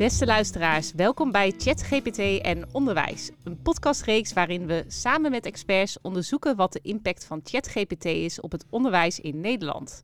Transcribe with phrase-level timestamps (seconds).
[0.00, 3.30] Beste luisteraars, welkom bij ChatGPT en Onderwijs.
[3.44, 8.52] Een podcastreeks waarin we samen met experts onderzoeken wat de impact van ChatGPT is op
[8.52, 10.02] het onderwijs in Nederland.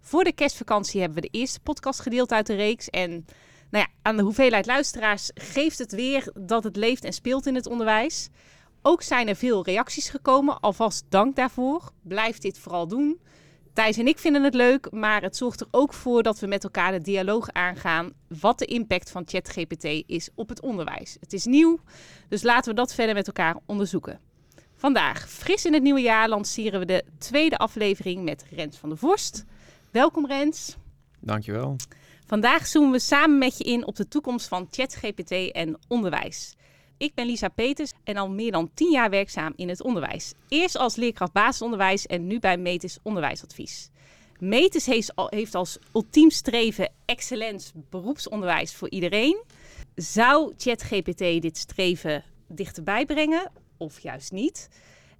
[0.00, 2.90] Voor de kerstvakantie hebben we de eerste podcast gedeeld uit de reeks.
[2.90, 3.10] En
[3.70, 7.54] nou ja, aan de hoeveelheid luisteraars geeft het weer dat het leeft en speelt in
[7.54, 8.28] het onderwijs.
[8.82, 11.90] Ook zijn er veel reacties gekomen, alvast dank daarvoor.
[12.02, 13.20] Blijf dit vooral doen.
[13.76, 16.64] Thijs en ik vinden het leuk, maar het zorgt er ook voor dat we met
[16.64, 21.16] elkaar de dialoog aangaan wat de impact van ChatGPT is op het onderwijs.
[21.20, 21.78] Het is nieuw,
[22.28, 24.20] dus laten we dat verder met elkaar onderzoeken.
[24.76, 28.98] Vandaag, fris in het nieuwe jaar, lanceren we de tweede aflevering met Rens van der
[28.98, 29.44] Vorst.
[29.90, 30.76] Welkom Rens.
[31.20, 31.76] Dankjewel.
[32.26, 36.54] Vandaag zoomen we samen met je in op de toekomst van ChatGPT en onderwijs.
[36.98, 40.32] Ik ben Lisa Peters en al meer dan 10 jaar werkzaam in het onderwijs.
[40.48, 43.90] Eerst als leerkracht basisonderwijs en nu bij Metis Onderwijsadvies.
[44.38, 44.86] Metis
[45.30, 49.42] heeft als ultiem streven excellent beroepsonderwijs voor iedereen.
[49.94, 54.68] Zou ChatGPT dit streven dichterbij brengen of juist niet?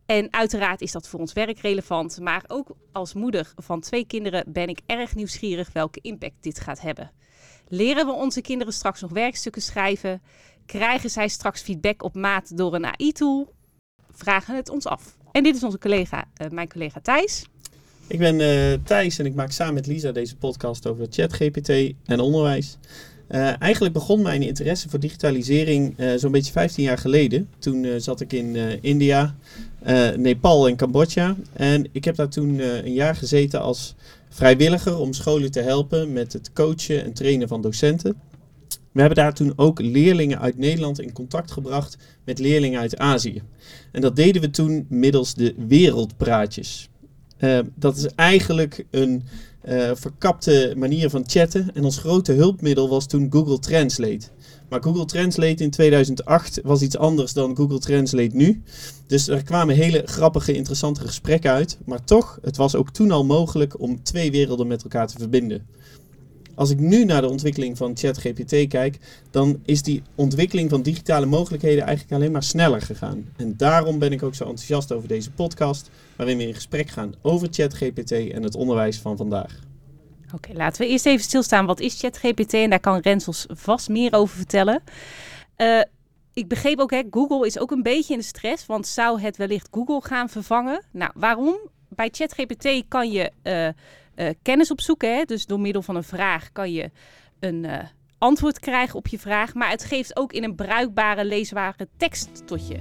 [0.07, 4.45] En uiteraard is dat voor ons werk relevant, maar ook als moeder van twee kinderen
[4.53, 7.11] ben ik erg nieuwsgierig welke impact dit gaat hebben.
[7.69, 10.23] Leren we onze kinderen straks nog werkstukken schrijven?
[10.67, 13.53] Krijgen zij straks feedback op maat door een AI-tool?
[14.13, 15.17] Vragen het ons af.
[15.33, 17.47] En dit is onze collega, uh, mijn collega Thijs.
[18.07, 21.69] Ik ben uh, Thijs en ik maak samen met Lisa deze podcast over ChatGPT
[22.05, 22.79] en onderwijs.
[23.31, 27.49] Uh, eigenlijk begon mijn interesse voor digitalisering zo'n beetje 15 jaar geleden.
[27.59, 29.35] Toen zat ik in India,
[30.17, 31.37] Nepal en Cambodja.
[31.53, 33.95] En ik heb daar toen een jaar gezeten als
[34.29, 38.17] vrijwilliger om scholen te helpen met het coachen en trainen van docenten.
[38.97, 43.43] We hebben daar toen ook leerlingen uit Nederland in contact gebracht met leerlingen uit Azië.
[43.93, 46.89] En dat deden we toen middels de wereldpraatjes.
[47.39, 49.23] Uh, dat is eigenlijk een
[49.69, 51.75] uh, verkapte manier van chatten.
[51.75, 54.27] En ons grote hulpmiddel was toen Google Translate.
[54.69, 58.63] Maar Google Translate in 2008 was iets anders dan Google Translate nu.
[59.07, 61.79] Dus er kwamen hele grappige, interessante gesprekken uit.
[61.85, 65.67] Maar toch, het was ook toen al mogelijk om twee werelden met elkaar te verbinden.
[66.57, 68.99] Als ik nu naar de ontwikkeling van ChatGPT kijk,
[69.31, 73.29] dan is die ontwikkeling van digitale mogelijkheden eigenlijk alleen maar sneller gegaan.
[73.37, 77.15] En daarom ben ik ook zo enthousiast over deze podcast, waarin we in gesprek gaan
[77.23, 79.59] over ChatGPT en het onderwijs van vandaag.
[80.35, 81.67] Oké, laten we eerst even stilstaan.
[81.67, 82.55] Wat is ChatGPT?
[82.55, 84.83] En daar kan Rensels vast meer over vertellen.
[85.57, 85.81] Uh,
[86.33, 89.37] ik begreep ook, hè, Google is ook een beetje in de stress, want zou het
[89.37, 90.83] wellicht Google gaan vervangen?
[90.93, 91.57] Nou, waarom?
[91.89, 93.69] Bij ChatGPT kan je uh,
[94.17, 95.17] uh, kennis opzoeken.
[95.17, 95.25] Hè?
[95.25, 96.91] Dus door middel van een vraag kan je
[97.41, 97.79] een uh,
[98.19, 99.55] antwoord krijgen op je vraag.
[99.55, 102.77] Maar het geeft ook in een bruikbare, leesbare tekst tot je.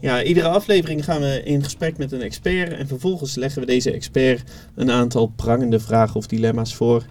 [0.00, 3.90] Ja, iedere aflevering gaan we in gesprek met een expert en vervolgens leggen we deze
[3.90, 7.04] expert een aantal prangende vragen of dilemma's voor.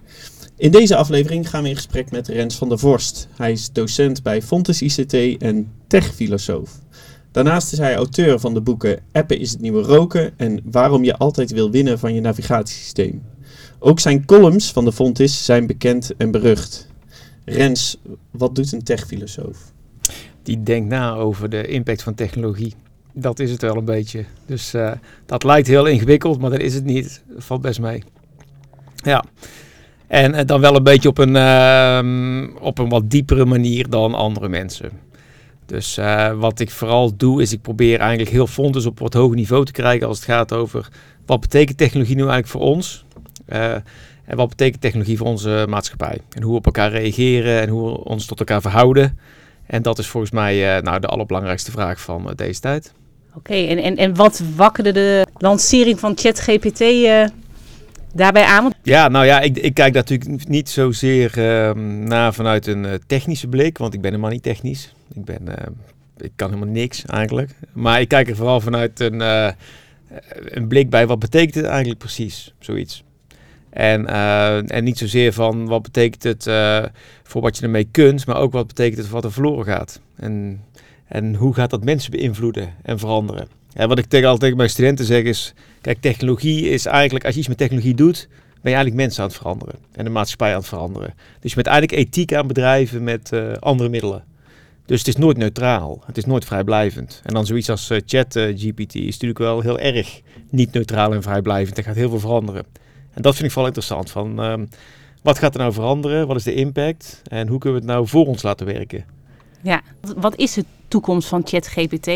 [0.57, 3.27] In deze aflevering gaan we in gesprek met Rens van der Vorst.
[3.37, 6.79] Hij is docent bij Fontes ICT en techfilosoof.
[7.35, 11.17] Daarnaast is hij auteur van de boeken Appen is het nieuwe roken en Waarom je
[11.17, 13.23] altijd wil winnen van je navigatiesysteem.
[13.79, 16.87] Ook zijn columns van de Fontis zijn bekend en berucht.
[17.45, 17.97] Rens,
[18.31, 19.57] wat doet een techfilosoof?
[20.43, 22.73] Die denkt na over de impact van technologie.
[23.13, 24.25] Dat is het wel een beetje.
[24.45, 24.91] Dus uh,
[25.25, 27.23] dat lijkt heel ingewikkeld, maar dat is het niet.
[27.37, 28.03] Valt best mee.
[28.95, 29.23] Ja.
[30.07, 34.13] En uh, dan wel een beetje op een, uh, op een wat diepere manier dan
[34.13, 35.04] andere mensen.
[35.65, 39.35] Dus uh, wat ik vooral doe, is ik probeer eigenlijk heel fonds op wat hoger
[39.35, 40.87] niveau te krijgen als het gaat over
[41.25, 43.05] wat betekent technologie nu eigenlijk voor ons.
[43.49, 43.73] Uh,
[44.25, 46.19] en wat betekent technologie voor onze maatschappij.
[46.31, 49.19] En hoe we op elkaar reageren en hoe we ons tot elkaar verhouden.
[49.65, 52.93] En dat is volgens mij uh, nou, de allerbelangrijkste vraag van deze tijd.
[53.27, 56.83] Oké, okay, en, en, en wat wakkerde de lancering van ChatGPT
[58.13, 58.71] daarbij aan?
[58.83, 63.47] Ja, nou ja, ik, ik kijk daar natuurlijk niet zozeer uh, naar vanuit een technische
[63.47, 64.94] blik, want ik ben helemaal niet technisch.
[65.13, 65.53] Ik, ben, uh,
[66.17, 67.51] ik kan helemaal niks eigenlijk.
[67.73, 69.49] Maar ik kijk er vooral vanuit een, uh,
[70.45, 73.03] een blik bij wat betekent het eigenlijk precies, zoiets.
[73.69, 74.07] En,
[74.67, 76.43] en niet zozeer van wat betekent het
[77.23, 79.99] voor wat je ermee kunt, maar ook wat betekent het voor wat er verloren gaat.
[80.15, 80.63] En,
[81.07, 83.47] en hoe gaat dat mensen beïnvloeden en veranderen.
[83.73, 87.33] En wat ik tegen, altijd tegen mijn studenten zeg is, kijk, technologie is eigenlijk, als
[87.33, 88.27] je iets met technologie doet,
[88.61, 91.13] ben je eigenlijk mensen aan het veranderen en de maatschappij aan het veranderen.
[91.39, 94.23] Dus je bent eigenlijk ethiek aan bedrijven met andere middelen.
[94.85, 97.21] Dus het is nooit neutraal, het is nooit vrijblijvend.
[97.23, 101.13] En dan zoiets als uh, chat uh, GPT is natuurlijk wel heel erg niet neutraal
[101.13, 101.77] en vrijblijvend.
[101.77, 102.63] Er gaat heel veel veranderen.
[103.13, 104.11] En dat vind ik vooral interessant.
[104.11, 104.53] Van, uh,
[105.21, 106.27] wat gaat er nou veranderen?
[106.27, 107.21] Wat is de impact?
[107.27, 109.05] En hoe kunnen we het nou voor ons laten werken?
[109.61, 109.81] Ja,
[110.17, 112.07] wat is de toekomst van ChatGPT?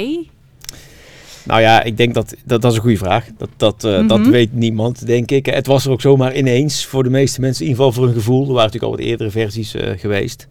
[1.43, 3.25] Nou ja, ik denk dat dat, dat is een goede vraag.
[3.37, 4.29] Dat, dat, eh, dat Mhm.
[4.29, 5.45] weet niemand, denk ik.
[5.45, 8.19] Het was er ook zomaar ineens voor de meeste mensen, in ieder geval voor hun
[8.21, 8.39] gevoel.
[8.47, 10.47] Er waren natuurlijk al wat eerdere versies eh, geweest.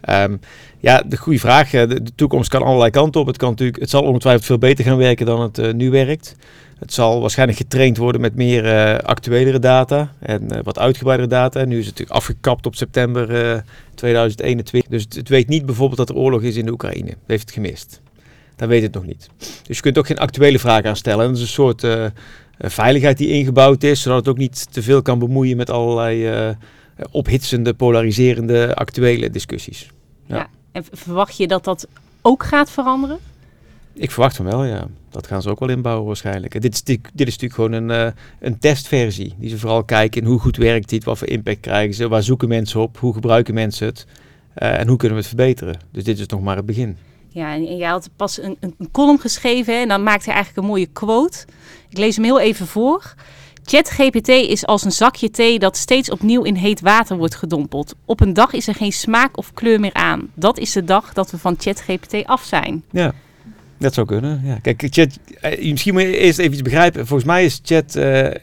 [0.00, 0.36] Ehm,
[0.80, 1.70] ja, de goede vraag.
[1.70, 3.26] De, toekomst kan allerlei kanten op.
[3.26, 6.36] Het, kan natuurlijk, het zal ongetwijfeld veel beter gaan werken dan het eh, nu werkt.
[6.78, 11.64] Het zal waarschijnlijk getraind worden met meer eh actuelere data en eh, wat uitgebreidere data.
[11.64, 13.60] Nu is het natuurlijk afgekapt op september eh,
[13.94, 14.90] 2021.
[14.90, 17.08] Dus het, weet niet bijvoorbeeld dat er oorlog is in de Oekraïne.
[17.08, 18.00] Het heeft het gemist.
[18.56, 19.28] Dan weet het nog niet.
[19.66, 21.20] Dus je kunt ook geen actuele vraag aan stellen.
[21.20, 21.86] En dat is een soort
[22.58, 26.30] veiligheid die ingebouwd is, zodat het ook niet te veel kan bemoeien met allerlei
[27.10, 29.90] ophitsende, polariserende, actuele discussies.
[30.26, 30.48] Ja.
[30.76, 31.86] En verwacht je dat dat
[32.22, 33.18] ook gaat veranderen?
[33.92, 34.86] Ik verwacht van wel, ja.
[35.10, 36.54] Dat gaan ze ook wel inbouwen waarschijnlijk.
[36.54, 39.34] En Dit is, natuurlijk- dit is natuurlijk gewoon een, eh, een testversie.
[39.38, 42.22] Die ze vooral kijken in hoe goed werkt dit, wat voor impact krijgen ze, waar
[42.22, 44.06] zoeken mensen op, hoe gebruiken mensen het
[44.54, 45.78] eh, en hoe kunnen we het verbeteren.
[45.90, 46.96] Dus dit is nog maar het begin.
[47.28, 50.24] Ja, en, en jij had pas een, een, een column geschreven hè, en dan maakte
[50.24, 51.44] hij eigenlijk een mooie quote.
[51.88, 53.14] Ik lees hem heel even voor.
[53.68, 57.94] ChatGPT is als een zakje thee dat steeds opnieuw in heet water wordt gedompeld.
[58.04, 60.30] Op een dag is er geen smaak of kleur meer aan.
[60.34, 62.82] Dat is de dag dat we van ChatGPT af zijn.
[62.90, 63.14] Ja,
[63.78, 64.40] dat zou kunnen.
[64.44, 64.58] Ja.
[64.62, 67.06] Kijk, chat, eh, misschien moet je eerst even iets begrijpen.
[67.06, 68.34] Volgens mij is chat, eh, eh,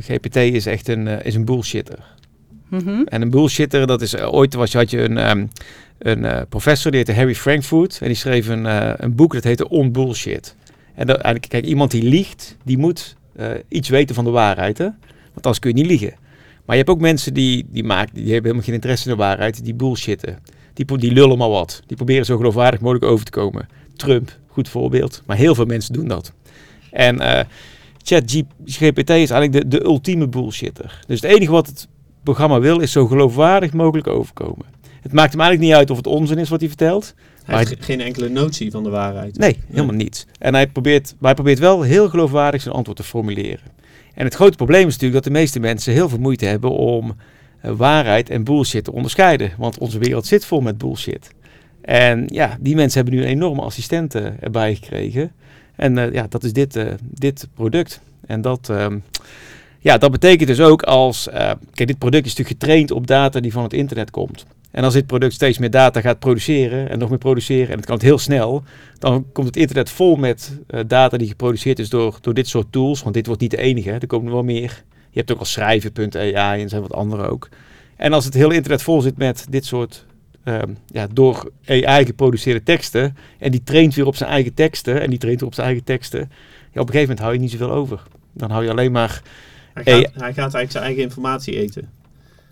[0.00, 1.98] GPT is echt een, is een bullshitter.
[2.68, 3.02] Mhm.
[3.04, 5.46] En een bullshitter, dat is eh, ooit was, had je een, ehm,
[5.98, 7.98] een professor, die heette Harry Frankfurt.
[8.00, 8.64] En die schreef een,
[9.04, 10.54] een boek dat heette On Bullshit.
[10.94, 14.78] En dat, eigenlijk, kijk, iemand die liegt, die moet eh, iets weten van de waarheid.
[14.78, 14.84] Hè?
[15.32, 16.14] Want anders kun je niet liegen.
[16.64, 19.22] Maar je hebt ook mensen die, die, maken, die hebben helemaal geen interesse in de
[19.22, 20.38] waarheid, die bullshitten.
[20.74, 21.82] Die, die lullen maar wat.
[21.86, 23.68] Die proberen zo geloofwaardig mogelijk over te komen.
[23.96, 25.22] Trump, goed voorbeeld.
[25.26, 26.32] Maar heel veel mensen doen dat.
[26.90, 27.44] En eh
[28.08, 31.00] ChatGPT is eigenlijk de, de ultieme bullshitter.
[31.06, 31.88] Dus het enige wat het
[32.22, 34.66] programma wil, is zo geloofwaardig mogelijk overkomen.
[35.02, 37.14] Het maakt hem eigenlijk niet uit of het onzin is wat hij vertelt.
[37.48, 39.38] Hij heeft ge- geen enkele notie van de waarheid.
[39.38, 40.26] Nee, helemaal niet.
[40.38, 43.76] En hij probeert, maar hij probeert wel heel geloofwaardig zijn antwoord te formuleren.
[44.14, 47.16] En het grote probleem is natuurlijk dat de meeste mensen heel veel moeite hebben om
[47.60, 49.50] eh, waarheid en bullshit te onderscheiden.
[49.58, 51.30] Want onze wereld zit vol met bullshit.
[51.80, 55.32] En ja, die mensen hebben nu een enorme assistenten erbij gekregen.
[55.76, 58.00] En eh, ja, dat is dit, eh, dit product.
[58.26, 58.98] En dat, ehm,
[59.78, 61.28] ja, dat betekent dus ook als...
[61.28, 64.46] eh, kijk, dit product is natuurlijk getraind op data die van het internet komt.
[64.70, 67.86] En als dit product steeds meer data gaat produceren en nog meer produceren, en het
[67.86, 68.62] kan het heel snel,
[68.98, 72.72] dan komt het internet vol met eh, data die geproduceerd is door, door dit soort
[72.72, 73.02] tools.
[73.02, 74.84] Want dit wordt niet de enige, er komen er wel meer.
[75.10, 77.48] Je hebt ook al schrijven.ai en zijn wat andere ook.
[77.96, 80.06] En als het hele internet vol zit met dit soort
[80.44, 85.10] ehm, ja, door AI geproduceerde teksten, en die traint weer op zijn eigen teksten, en
[85.10, 86.28] die traint weer op zijn eigen teksten, op
[86.72, 88.02] een gegeven moment hou je niet zoveel over.
[88.32, 89.22] Dan hou je alleen maar
[89.84, 90.02] Hij, Hey.
[90.02, 91.90] gaat, hij gaat eigenlijk zijn eigen informatie eten.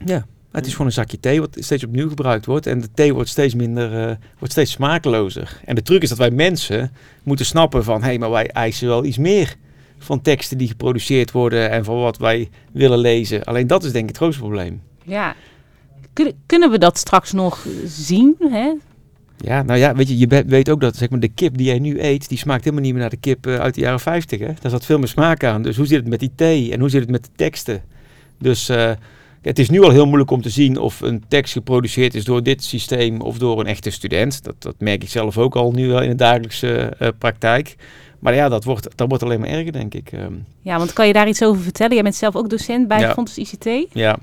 [0.04, 2.66] Ja, het is gewoon een zakje thee wat steeds opnieuw gebruikt wordt.
[2.66, 5.60] En de thee wordt steeds minder, eh, wordt steeds smakelozer.
[5.64, 6.92] En de truc is dat wij mensen
[7.22, 8.00] moeten snappen van...
[8.00, 9.54] hé, hey, maar wij eisen wel iets meer
[9.98, 11.70] van teksten die geproduceerd worden...
[11.70, 13.44] en van wat wij willen lezen.
[13.44, 14.82] Alleen dat is denk ik het grootste probleem.
[15.04, 15.34] Ja.
[16.12, 18.34] Kun- kunnen we dat straks nog zien?
[18.38, 18.72] Hè?
[19.38, 21.78] Ja, nou ja, weet je, je weet ook dat zeg maar, de kip die jij
[21.78, 22.28] nu eet...
[22.28, 24.40] die smaakt helemaal niet meer naar de kip eh, uit de jaren 50.
[24.40, 24.46] Hè?
[24.60, 25.62] Daar zat veel meer smaak aan.
[25.62, 27.82] Dus hoe zit het met die thee en hoe zit het met de teksten?
[28.38, 28.68] Dus...
[28.68, 28.90] eh,
[29.42, 32.42] het is nu al heel moeilijk om te zien of een tekst geproduceerd is door
[32.42, 34.44] dit systeem of door een echte student.
[34.44, 37.76] Dat, dat merk ik zelf ook al nu wel in de dagelijkse eh, praktijk.
[38.18, 40.12] Maar ja, dat wordt, dat wordt alleen maar erger, denk ik.
[40.12, 40.32] Ehm,
[40.62, 41.94] Ja, want kan je daar iets over vertellen?
[41.94, 43.12] Jij bent zelf ook docent bij Ja.
[43.12, 43.68] Fonds ICT.
[43.92, 44.18] ja.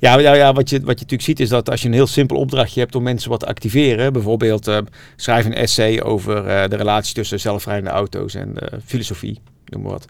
[0.00, 2.06] Ja, ja, ja wat, je, wat je natuurlijk ziet is dat als je een heel
[2.06, 4.78] simpel opdrachtje hebt om mensen wat te activeren, bijvoorbeeld eh,
[5.16, 9.90] schrijf een essay over eh, de relatie tussen zelfrijdende auto's en eh, filosofie, noem maar
[9.90, 10.06] wat.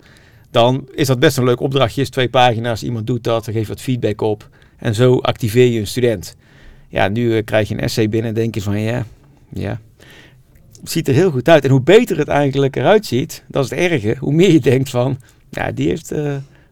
[0.50, 3.80] Dan is dat best een leuk opdrachtje, is twee pagina's, iemand doet dat, geeft wat
[3.80, 6.36] feedback op en zo activeer je een student.
[6.88, 9.06] Ja, nu krijg je een essay binnen en denk je van ja,
[9.52, 9.80] ja,
[10.80, 11.64] het ziet er heel goed uit.
[11.64, 14.90] En hoe beter het eigenlijk eruit ziet, dat is het erge, hoe meer je denkt
[14.90, 15.18] van,
[15.50, 16.12] ja, die heeft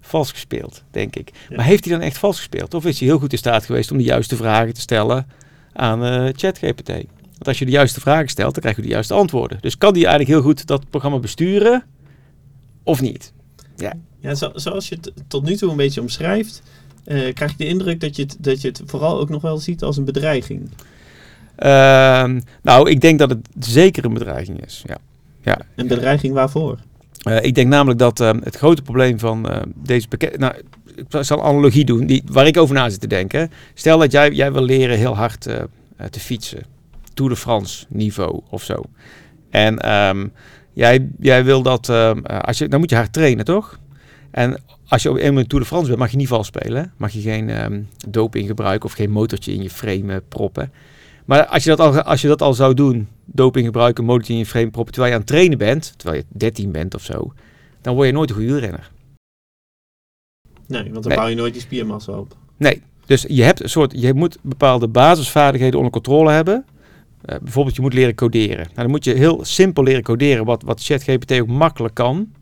[0.08, 1.30] vals gespeeld, denk ik.
[1.48, 1.56] Ja.
[1.56, 2.74] Maar heeft hij dan echt vals gespeeld?
[2.74, 5.26] Of is hij heel goed in staat geweest om de juiste vragen te stellen
[5.72, 6.88] aan eh ChatGPT?
[6.88, 9.58] Want als je de juiste vragen stelt, dan krijg je de juiste antwoorden.
[9.60, 11.84] Dus kan die eigenlijk heel goed dat programma besturen
[12.82, 13.32] of niet?
[14.20, 16.62] Ja, zo- zoals je het tot nu toe een beetje omschrijft,
[17.04, 19.58] eh, krijg ik de indruk dat je, het, dat je het vooral ook nog wel
[19.58, 20.70] ziet als een bedreiging.
[21.56, 24.82] Ehm, nou, ik denk dat het zeker een bedreiging is.
[24.86, 24.96] Ja.
[25.42, 25.58] Ja.
[25.76, 26.78] Een bedreiging waarvoor?
[27.28, 30.38] Eh, ik denk namelijk dat ehm, het grote probleem van eh, deze pakket...
[30.38, 30.54] Nou,
[30.96, 33.50] ik zal een analogie doen die, waar ik over na zit te denken.
[33.74, 36.62] Stel dat jij, jij wil leren heel hard eh, te fietsen.
[37.14, 38.82] Tour de France niveau of zo.
[39.50, 40.26] En ehm,
[40.72, 41.88] jij, jij wil dat...
[41.88, 43.78] ehm, eh, als je, dan moet je hard trainen, toch?
[44.30, 46.92] En als je op in Tour de France bent, mag je niet vals spelen.
[46.96, 50.72] Mag je geen ehm, doping gebruiken of geen motortje in je frame proppen.
[51.24, 54.46] Maar als je, dat al, als je dat al zou doen doping gebruiken, monitoring je
[54.46, 57.32] frame proper, terwijl je aan het trainen bent, terwijl je 13 bent of zo,
[57.80, 58.90] dan word je nooit een goede wielrenner.
[60.66, 61.16] Nee, want dan Nee.
[61.16, 62.36] bouw je nooit die spiermassa op.
[62.56, 66.64] Nee, dus je hebt een soort, je moet bepaalde basisvaardigheden onder controle hebben.
[67.24, 68.56] Eh, bijvoorbeeld, je moet leren coderen.
[68.56, 72.32] Nou, dan moet je heel simpel leren coderen, wat, wat ChatGPT ook makkelijk kan.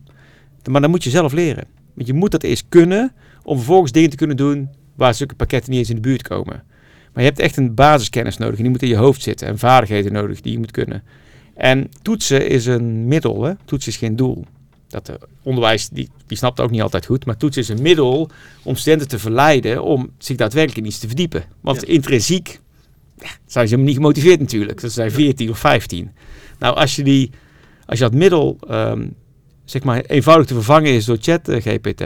[0.69, 1.63] Maar dan moet je zelf leren.
[1.93, 3.13] Want je moet dat eerst kunnen,
[3.43, 6.63] om vervolgens dingen te kunnen doen waar zulke pakketten niet eens in de buurt komen.
[7.17, 9.47] Maar je hebt echt een basiskennis nodig en die moet in je hoofd zitten.
[9.47, 11.03] En vaardigheden nodig die je moet kunnen.
[11.53, 13.53] En toetsen is een middel, hè?
[13.65, 14.45] toetsen is geen doel.
[14.87, 17.25] Dat de onderwijs, die, die snapt ook niet altijd goed.
[17.25, 18.29] Maar toetsen is een middel
[18.63, 21.43] om studenten te verleiden om zich daadwerkelijk in iets te verdiepen.
[21.61, 21.87] Want Ja.
[21.87, 22.59] intrinsiek
[23.19, 24.79] ja, zijn ze helemaal niet gemotiveerd natuurlijk.
[24.79, 26.11] Ze zijn 14 of 15.
[26.59, 27.31] Nou, als je, die,
[27.85, 29.07] als je dat middel ehm,
[29.65, 32.01] zeg maar eenvoudig te vervangen is door chat eh, GPT,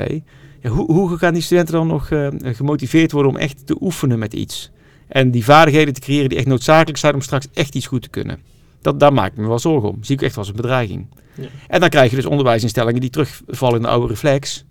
[0.62, 4.20] ja, hoe, hoe gaan die studenten dan nog eh, gemotiveerd worden om echt te oefenen
[4.20, 4.72] met iets?
[5.12, 8.10] En die vaardigheden te creëren die echt noodzakelijk zijn om straks echt iets goed te
[8.10, 8.39] kunnen.
[8.82, 10.03] Dat, daar maak ik me wel zorgen om.
[10.03, 11.08] Zie ik echt als een bedreiging.
[11.36, 11.48] Ja.
[11.68, 14.65] En dan krijg je dus onderwijsinstellingen die terugvallen in de oude reflex.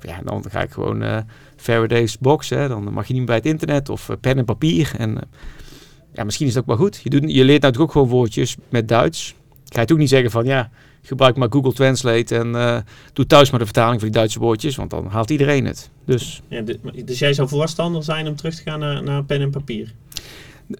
[0.00, 1.18] Ja, dan ga ik gewoon eh
[1.56, 2.48] Faraday's box.
[2.48, 2.68] Hè.
[2.68, 4.92] Dan mag je niet meer bij het internet of eh, pen en papier.
[4.98, 5.22] En eh,
[6.12, 7.00] ja, misschien is het ook wel goed.
[7.02, 9.34] Je, doet, je leert natuurlijk ook gewoon woordjes met Duits.
[9.68, 10.70] Ga je ook niet zeggen van ja,
[11.02, 12.76] gebruik maar Google Translate en eh,
[13.12, 15.90] doe thuis maar de vertaling van die Duitse woordjes, want dan haalt iedereen het.
[16.04, 16.62] Dus Ja,
[17.04, 19.92] dus jij zou voorstander zijn om terug te gaan naar, naar pen en papier?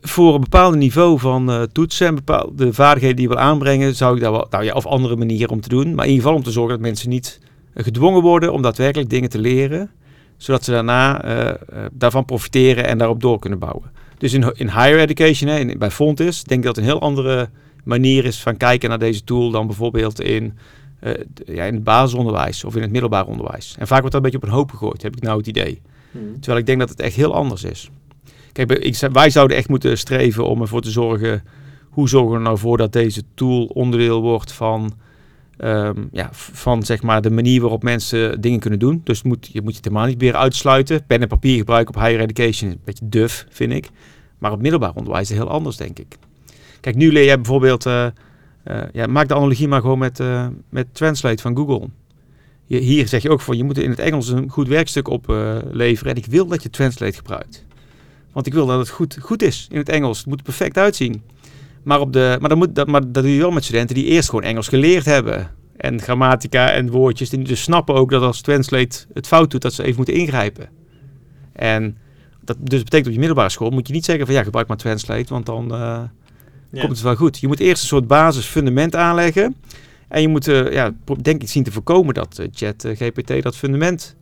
[0.00, 4.14] voor een bepaald niveau van eh, toetsen en bepaalde vaardigheden die je wil aanbrengen, zou
[4.14, 5.94] ik daar wel, nou ja, of andere manieren om te doen.
[5.94, 7.40] Maar in ieder geval om te zorgen dat mensen niet
[7.74, 9.90] eh, gedwongen worden om daadwerkelijk dingen te leren,
[10.36, 11.24] zodat ze daarna
[11.92, 13.90] daarvan profiteren en daarop door kunnen bouwen.
[14.18, 17.48] Dus in, in higher education, hè, in, bij Fontis, denk ik dat een heel andere
[17.82, 20.58] manier is van kijken naar deze tool dan bijvoorbeeld in,
[21.00, 21.12] eh,
[21.46, 23.74] ja, in het basisonderwijs of in het middelbaar onderwijs.
[23.78, 25.80] En vaak wordt dat een beetje op een hoop gegooid, heb ik nou het idee.
[26.10, 26.32] Hmm.
[26.32, 27.90] Terwijl ik denk dat het echt heel anders is.
[28.52, 31.44] Kijk, ik, wij zouden echt moeten streven om ervoor te zorgen.
[31.90, 34.92] Hoe zorgen we er nou voor dat deze tool onderdeel wordt van,
[35.56, 39.00] ehm, ja, van zeg maar de manier waarop mensen dingen kunnen doen.
[39.04, 41.06] Dus het moet, je moet je helemaal niet weer uitsluiten.
[41.06, 43.88] Pen en papier gebruiken op higher education is een beetje duf, vind ik.
[44.38, 46.18] Maar op middelbaar onderwijs is het heel anders, denk ik.
[46.82, 47.86] Kijk, nu leer jij bijvoorbeeld.
[47.86, 48.06] eh,
[48.64, 51.88] eh, ja, maak de analogie maar gewoon met, eh, met Translate van Google.
[52.64, 56.12] Je, hier zeg je ook van je moet in het Engels een goed werkstuk opleveren.
[56.12, 57.64] en ik wil dat je Translate gebruikt.
[58.32, 60.18] Want ik wil dat het goed, goed is in het Engels.
[60.18, 61.22] Het moet er perfect uitzien.
[61.82, 64.04] Maar, op de, maar, dan moet, dat, maar dat doe je wel met studenten die
[64.04, 65.50] eerst gewoon Engels geleerd hebben.
[65.76, 67.30] En grammatica en woordjes.
[67.30, 70.68] Die dus snappen ook dat als Translate het fout doet, dat ze even moeten ingrijpen.
[71.52, 71.96] En
[72.40, 74.76] dat dus betekent op je middelbare school moet je niet zeggen van ja, gebruik maar
[74.76, 75.72] Translate, want dan
[76.72, 76.80] Ja.
[76.80, 77.38] komt het wel goed.
[77.38, 79.56] Je moet eerst een soort basisfundament aanleggen.
[80.08, 80.90] En je moet, eh, ja,
[81.22, 84.16] denk ik, zien te voorkomen dat eh, chat eh, GPT dat fundament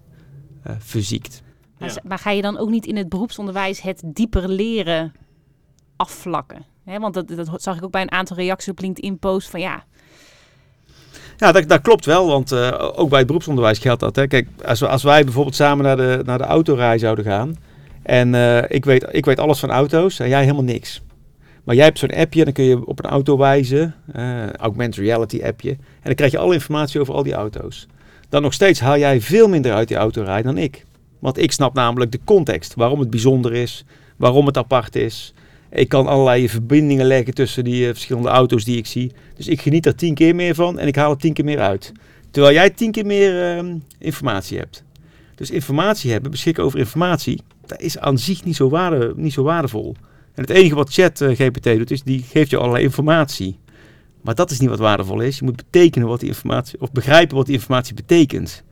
[0.62, 1.42] eh verziekt.
[1.78, 1.95] Maar, Ja.
[1.95, 5.12] z- maar ga je dan ook niet in het beroepsonderwijs het dieper leren
[5.97, 6.64] afvlakken?
[6.85, 9.85] Hè, want dat, dat zag ik ook bij een aantal reacties op LinkedIn-posts van ja,
[11.37, 14.16] Ja, dat, dat klopt wel, want eh, ook bij het beroepsonderwijs geldt dat.
[14.16, 14.26] Hè.
[14.26, 17.57] Kijk, als, we, als wij bijvoorbeeld samen naar de, naar de autorij zouden gaan
[18.02, 21.02] en eh, ik, weet, ik weet alles van auto's en jij helemaal niks.
[21.71, 25.43] Maar jij hebt zo'n appje, dan kun je op een auto wijzen, eh augmented reality
[25.43, 27.87] appje, en dan krijg je alle informatie over al die auto's.
[28.29, 30.85] Dan nog steeds haal jij veel minder uit die autorij dan ik.
[31.19, 33.85] Want ik snap namelijk de context, waarom het bijzonder is,
[34.17, 35.35] waarom het apart is.
[35.71, 39.12] Ik kan allerlei verbindingen leggen tussen die eh, verschillende auto's die ik zie.
[39.37, 41.61] Dus ik geniet er tien keer meer van en ik haal er tien keer meer
[41.61, 41.93] uit.
[42.31, 44.85] Terwijl jij tien keer meer ehm, informatie hebt.
[45.35, 49.97] Dus informatie hebben, beschikken over informatie, dat is aan zich niet zo, niet zo waardevol.
[50.41, 53.59] En het enige wat chat eh, GPT doet, is die geeft je allerlei informatie.
[54.21, 55.39] Maar dat is niet wat waardevol is.
[55.39, 58.65] Je moet betekenen wat die informatie, of begrijpen wat die informatie betekent.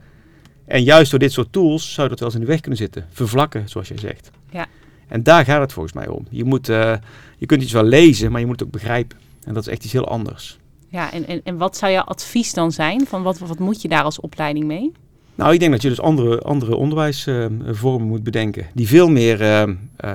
[0.67, 3.07] En juist door dit soort tools zou dat wel eens in de weg kunnen zitten.
[3.11, 4.31] Vervlakken, zoals jij zegt.
[4.51, 4.67] Ja.
[5.09, 6.27] En daar gaat het volgens mij om.
[6.31, 6.95] Je, moet, eh,
[7.39, 9.19] je kunt iets wel lezen, maar je moet het ook begrijpen.
[9.45, 10.59] En dat is echt iets heel anders.
[10.89, 13.07] ja en, en, en wat zou jouw advies dan zijn?
[13.07, 14.93] Van wat, wat moet je daar als opleiding mee?
[15.39, 18.67] Nou, ik denk dat je dus andere, andere onderwijsvormen moet bedenken.
[18.75, 19.69] Die veel meer, eh, eh,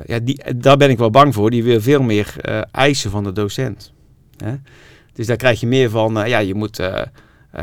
[0.05, 3.23] ja, die, daar ben ik wel bang voor, die weer veel meer eh, eisen van
[3.23, 3.93] de docent.
[4.37, 4.53] Hè?
[5.13, 6.81] Dus daar krijg je meer van, ja, je moet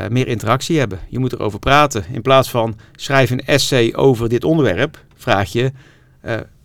[0.09, 0.99] meer interactie hebben.
[1.09, 2.03] Je moet erover praten.
[2.11, 5.71] In plaats van schrijf een essay over dit onderwerp, vraag je,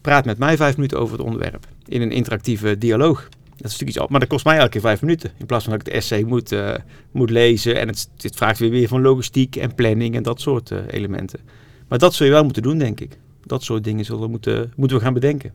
[0.00, 1.66] praat met mij vijf minuten over het onderwerp.
[1.86, 3.28] In een interactieve dialoog.
[3.56, 5.30] Dat is natuurlijk iets, al- maar dat kost mij elke keer vijf minuten.
[5.38, 6.74] In plaats van dat ik het essay moet, eh,
[7.10, 7.80] moet lezen.
[7.80, 11.40] En het, het vraagt weer weer van logistiek en planning en dat soort eh, elementen.
[11.88, 13.18] Maar dat zul je wel moeten doen, denk ik.
[13.44, 15.52] Dat soort dingen zullen we moeten, moeten we gaan bedenken.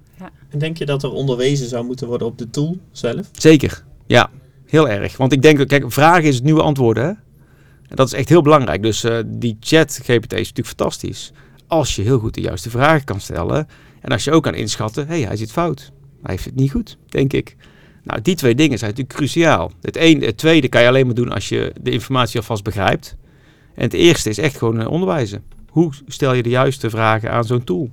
[0.50, 3.30] En denk je dat er onderwezen zou moeten worden op de tool zelf?
[3.32, 4.30] Zeker, ja.
[4.66, 5.18] Heel erg.
[5.18, 7.04] Want ik denk, kijk, vragen is het nieuwe antwoorden.
[7.04, 7.10] Hè?
[7.88, 8.82] En dat is echt heel belangrijk.
[8.82, 11.32] Dus eh, die chat GPT is natuurlijk fantastisch.
[11.68, 13.68] Als je heel goed de juiste vragen kan stellen.
[14.02, 15.92] En als je ook kan inschatten, hé, hey, hij zit fout.
[16.22, 17.56] Hij heeft het niet goed, denk ik.
[18.04, 19.72] Nou, die twee dingen zijn natuurlijk cruciaal.
[19.82, 23.16] Het, een, het tweede kan je alleen maar doen als je de informatie alvast begrijpt.
[23.76, 25.44] En het eerste is echt gewoon uh, onderwijzen.
[25.70, 27.90] Hoe stel je de juiste vragen aan zo'n tool?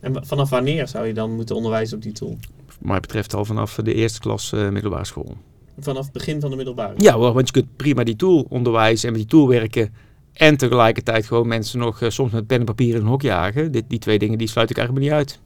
[0.00, 2.38] En vanaf wanneer zou je dan moeten onderwijzen op die tool?
[2.66, 5.36] Wat mij betreft al vanaf de eerste klas uh, middelbare school.
[5.78, 6.94] Vanaf het begin van de middelbare?
[6.96, 9.94] Ja, want je kunt prima die tool onderwijzen en met die tool werken.
[10.32, 13.72] En tegelijkertijd gewoon mensen nog uh, soms met pen en papier in een hok jagen.
[13.72, 15.40] Dit, die twee dingen die sluit ik eigenlijk niet uit.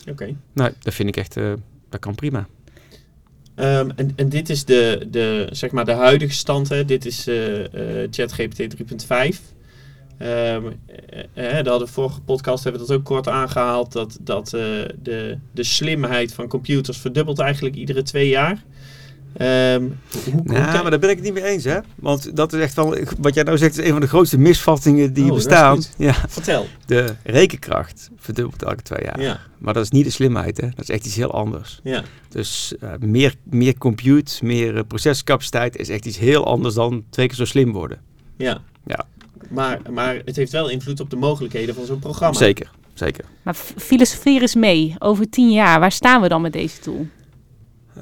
[0.00, 0.10] Oké.
[0.10, 0.36] Okay.
[0.52, 1.52] Nou, dat vind ik echt, uh,
[1.88, 2.46] dat kan prima.
[3.60, 6.68] Um, en, en dit is de, de, zeg maar de huidige stand.
[6.68, 6.84] Hè.
[6.84, 7.64] Dit is uh,
[8.10, 9.38] ChatGPT 3.5.
[10.22, 10.80] Um,
[11.34, 13.92] uh, de vorige podcast hebben we dat ook kort aangehaald.
[13.92, 18.64] Dat, dat de, de slimheid van computers verdubbelt eigenlijk iedere twee jaar.
[19.40, 19.98] Um,
[20.32, 21.78] hoe, ja, maar daar ben ik het niet mee eens, hè?
[21.94, 25.12] Want dat is echt wel, wat jij nou zegt, is een van de grootste misvattingen
[25.12, 25.82] die oh, bestaan.
[25.96, 26.14] Ja.
[26.28, 26.66] Vertel.
[26.86, 29.20] De rekenkracht verdubbelt elke twee jaar.
[29.20, 29.40] Ja.
[29.58, 30.68] Maar dat is niet de slimheid, hè?
[30.68, 31.80] Dat is echt iets heel anders.
[31.82, 32.02] Ja.
[32.28, 37.26] Dus uh, meer, meer compute, meer uh, procescapaciteit is echt iets heel anders dan twee
[37.26, 38.00] keer zo slim worden.
[38.36, 38.60] Ja.
[38.86, 39.06] Ja.
[39.48, 42.38] Maar, maar het heeft wel invloed op de mogelijkheden van zo'n programma.
[42.38, 43.24] Zeker, zeker.
[43.42, 44.94] Maar filosofeer eens mee.
[44.98, 47.06] Over tien jaar, waar staan we dan met deze tool?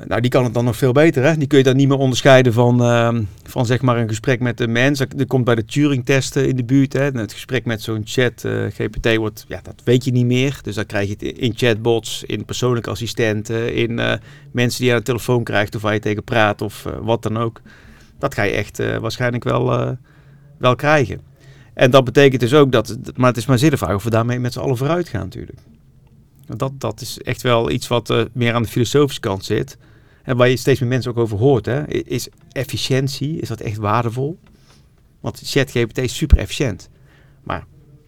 [0.05, 1.23] Nou, die kan het dan nog veel beter.
[1.23, 1.37] Hè?
[1.37, 4.61] Die kun je dan niet meer onderscheiden van, uh, van zeg maar een gesprek met
[4.61, 5.01] een mens.
[5.01, 6.93] Er komt bij de Turing-testen in de buurt.
[6.93, 7.03] Hè?
[7.03, 10.59] Het gesprek met zo'n chat, uh, GPT, wordt, ja, dat weet je niet meer.
[10.63, 14.13] Dus dan krijg je het in chatbots, in persoonlijke assistenten, in uh,
[14.51, 17.37] mensen die je aan de telefoon krijgt of waar je tegen praat of wat dan
[17.37, 17.61] ook.
[18.19, 19.97] Dat ga je echt waarschijnlijk wel,
[20.59, 21.21] wel krijgen.
[21.75, 24.53] En dat betekent dus ook dat, maar het is maar zeer of we daarmee met
[24.53, 25.59] z'n allen vooruit gaan natuurlijk.
[26.47, 29.77] Dat, dat is echt wel iets wat uh, meer aan de filosofische kant zit.
[30.23, 31.67] En waar je steeds meer mensen ook over hoort.
[31.67, 34.39] Hè, is efficiëntie, is dat echt waardevol?
[35.21, 36.89] Want ChatGPT is super efficiënt.
[37.43, 37.65] Maar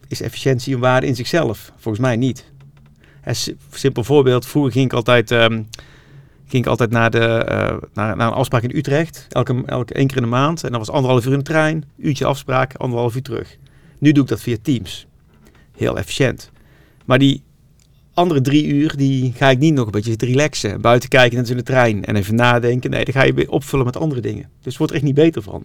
[0.09, 1.73] is efficiëntie een waarde in zichzelf?
[1.76, 2.52] Volgens mij niet.
[3.23, 3.37] Een
[3.71, 4.47] simpel voorbeeld.
[4.47, 5.68] Vroeger ging ik altijd, um,
[6.47, 9.26] ging ik altijd naar, de, uh, naar, naar, een afspraak in Utrecht.
[9.28, 10.64] Elke, elke één keer in de maand.
[10.64, 11.85] En dan was anderhalf uur in de trein.
[11.97, 13.57] Uurtje afspraak, anderhalf uur terug.
[13.99, 15.07] Nu doe ik dat via Teams.
[15.76, 16.50] Heel efficiënt.
[17.04, 17.42] Maar die
[18.19, 20.81] andere drie uur, die ga ik niet nog een beetje relaxen.
[20.81, 22.90] Buiten kijken in de trein en even nadenken.
[22.90, 24.51] Nee, dan ga je weer opvullen met andere dingen.
[24.62, 25.64] Dus wordt er echt niet beter van.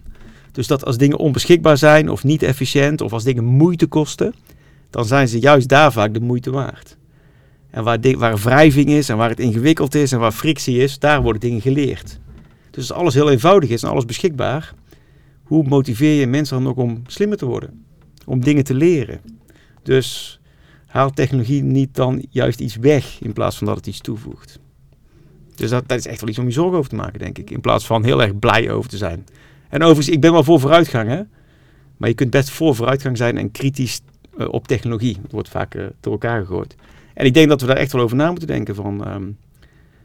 [0.52, 4.34] Dus dat als dingen onbeschikbaar zijn of niet efficiënt of als dingen moeite kosten,
[4.90, 6.96] dan zijn ze juist daar vaak de moeite waard.
[7.70, 11.22] En waar, waar wrijving is en waar het ingewikkeld is en waar frictie is, daar
[11.22, 12.18] worden dingen geleerd.
[12.70, 14.74] Dus als alles heel eenvoudig is en alles beschikbaar,
[15.42, 17.84] hoe motiveer je mensen dan ook om slimmer te worden?
[18.26, 19.20] Om dingen te leren.
[19.82, 20.40] Dus
[20.94, 24.58] haalt technologie niet dan juist iets weg in plaats van dat het iets toevoegt?
[25.54, 27.50] Dus dat, dat is echt wel iets om je zorgen over te maken, denk ik.
[27.50, 29.26] In plaats van heel erg blij over te zijn.
[29.68, 31.22] En overigens, ik ben wel voor vooruitgang, hè.
[31.96, 34.00] Maar je kunt best voor vooruitgang zijn en kritisch
[34.38, 35.18] uh, op technologie.
[35.22, 36.74] Het wordt vaak uh, door elkaar gegooid.
[37.14, 38.74] En ik denk dat we daar echt wel over na moeten denken.
[38.74, 39.36] Van, um,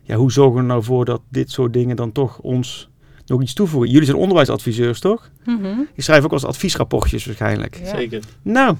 [0.03, 2.89] ja, hoe zorgen we er nou voor dat dit soort dingen dan toch ons
[3.25, 3.89] nog iets toevoegen?
[3.89, 5.31] Jullie zijn onderwijsadviseurs, toch?
[5.45, 5.87] Mm -hmm.
[5.93, 7.79] Je schrijft ook als adviesrapportjes waarschijnlijk.
[7.83, 7.95] Ja.
[7.95, 8.23] Zeker.
[8.41, 8.75] Nou,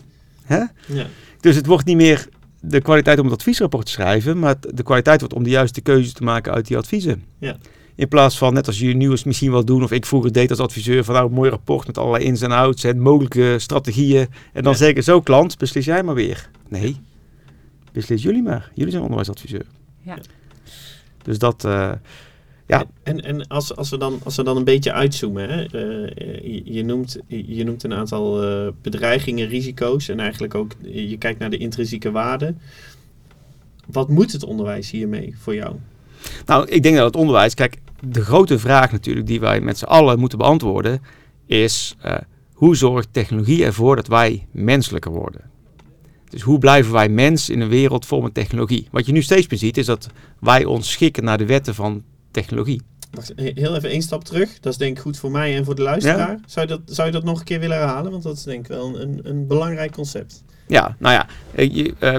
[0.50, 0.64] hè?
[0.86, 1.06] Ja.
[1.40, 2.28] Dus het wordt niet meer
[2.62, 6.14] de kwaliteit om het adviesrapport te schrijven, maar de kwaliteit wordt om de juiste keuze
[6.14, 7.24] te maken uit die adviezen.
[7.38, 7.58] Ja.
[7.96, 10.60] In plaats van, net als je nieuws misschien wel doen, of ik vroeger deed als
[10.60, 14.28] adviseur, van nou een mooi rapport met allerlei ins en outs en mogelijke strategieën.
[14.54, 14.78] En dan ja.
[14.78, 16.50] zeggen, zo klant, beslis jij maar weer.
[16.68, 17.02] Nee,
[17.92, 18.72] beslis jullie maar.
[18.74, 19.66] Jullie zijn onderwijsadviseur.
[20.02, 20.18] Ja.
[21.24, 21.92] Dus dat, uh,
[22.70, 22.86] ja.
[23.04, 25.62] En, en als, als, we dan, als we dan een beetje uitzoomen, hè?
[25.62, 26.10] Uh,
[26.42, 31.40] je, je, noemt, je noemt een aantal uh, bedreigingen, risico's en eigenlijk ook je kijkt
[31.40, 32.54] naar de intrinsieke waarde.
[33.86, 35.76] Wat moet het onderwijs hiermee voor jou?
[36.46, 39.86] Nou, ik denk dat het onderwijs, kijk, de grote vraag natuurlijk die wij met z'n
[39.86, 41.02] allen moeten beantwoorden
[41.46, 42.16] is uh,
[42.54, 45.42] hoe zorgt technologie ervoor dat wij menselijker worden?
[46.30, 48.88] Dus hoe blijven wij mens in een wereld vol met technologie?
[48.92, 52.04] Wat je nu steeds meer ziet is dat wij ons schikken naar de wetten van
[52.32, 52.82] technologie.
[53.12, 54.60] Wacht, heel even één stap terug.
[54.60, 56.32] Dat is denk ik goed voor mij en voor de luisteraar.
[56.32, 56.40] Ja.
[56.46, 58.12] Zou, je dat, zou je dat nog een keer willen herhalen?
[58.12, 60.44] Want dat is denk ik wel een, een belangrijk concept.
[60.68, 61.28] Ja, nou ja,
[61.64, 62.16] je, uh,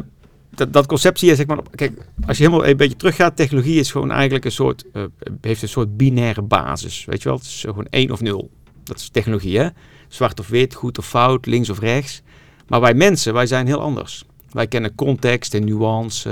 [0.55, 1.59] dat, dat, concept zie je zeg maar...
[1.75, 1.93] Kijk,
[2.27, 4.85] als je helemaal een beetje teruggaat, technologie is gewoon eigenlijk een soort...
[4.93, 5.05] Uh,
[5.41, 7.39] heeft een soort binaire basis, weet je wel?
[7.39, 8.51] Het is gewoon één of nul.
[8.85, 9.69] Dat is technologie, hè?
[10.09, 12.23] Zwart of wit, goed of fout, links of rechts.
[12.67, 14.25] Maar wij mensen, wij zijn heel anders.
[14.51, 16.31] Wij kennen context en nuance.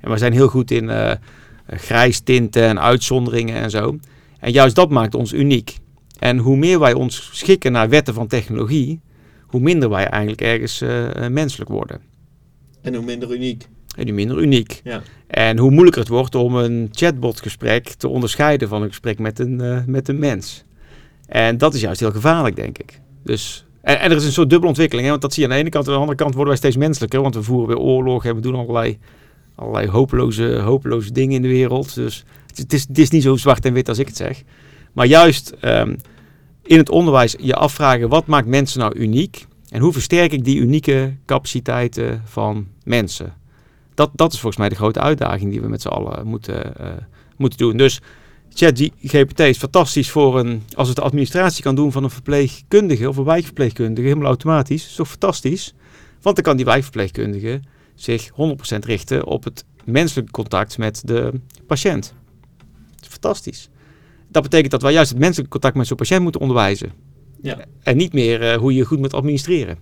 [0.00, 1.18] en wij zijn heel goed in...
[1.76, 3.98] Grijs tinten en uitzonderingen en zo.
[4.38, 5.76] En juist dat maakt ons uniek.
[6.18, 9.00] En hoe meer wij ons schikken naar wetten van technologie,
[9.46, 12.00] hoe minder wij eigenlijk ergens uh, menselijk worden.
[12.82, 13.68] En hoe minder uniek.
[13.96, 14.80] En hoe minder uniek.
[14.84, 15.02] Ja.
[15.26, 19.62] En hoe moeilijker het wordt om een chatbotgesprek te onderscheiden van een gesprek met een,
[19.62, 20.64] uh, met een mens.
[21.26, 23.00] En dat is juist heel gevaarlijk, denk ik.
[23.24, 25.10] Dus, en, en er is een soort dubbele ontwikkeling, hè?
[25.10, 25.84] want dat zie je aan de ene kant.
[25.84, 28.34] En aan de andere kant worden wij steeds menselijker, want we voeren weer oorlog en
[28.34, 28.98] we doen allerlei
[29.54, 31.94] allerlei hopeloze, hopeloze dingen in de wereld.
[31.94, 34.42] Dus het is, is niet zo zwart en wit als ik het zeg.
[34.92, 35.94] Maar juist ehm,
[36.62, 40.58] in het onderwijs je afvragen wat maakt mensen nou uniek en hoe versterk ik die
[40.58, 43.34] unieke capaciteiten van mensen.
[43.94, 46.86] Dat, dat is volgens mij de grote uitdaging die we met z'n allen moeten, uh,
[47.36, 47.76] moeten doen.
[47.76, 48.00] Dus
[48.54, 53.16] ChatGPT is fantastisch voor een, als het de administratie kan doen van een verpleegkundige of
[53.16, 54.86] een wijkverpleegkundige, helemaal automatisch.
[54.86, 55.74] is toch fantastisch?
[56.22, 57.60] Want dan kan die wijkverpleegkundige
[57.94, 58.34] zich 100%
[58.78, 61.32] richten op het menselijke contact met de
[61.66, 62.14] patiënt.
[62.94, 63.68] Dat is fantastisch.
[64.28, 66.92] Dat betekent dat wij juist het menselijke contact met zo'n patiënt moeten onderwijzen.
[67.42, 67.64] Ja.
[67.82, 69.78] En niet meer uh, hoe je goed moet administreren.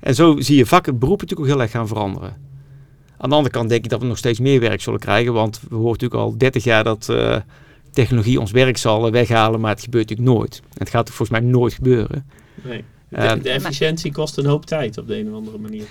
[0.00, 2.48] En zo zie je vakken, beroepen natuurlijk ook heel erg gaan veranderen.
[3.16, 5.32] Aan de andere kant denk ik dat we nog steeds meer werk zullen krijgen.
[5.32, 7.36] Want we horen natuurlijk al 30 jaar dat uh,
[7.92, 9.60] technologie ons werk zal eh, weghalen.
[9.60, 10.60] Maar het gebeurt natuurlijk nooit.
[10.62, 12.26] En het gaat volgens mij nooit gebeuren.
[12.62, 12.84] Nee.
[13.08, 15.84] De, de efficiëntie kost een hoop tijd op de een of andere manier.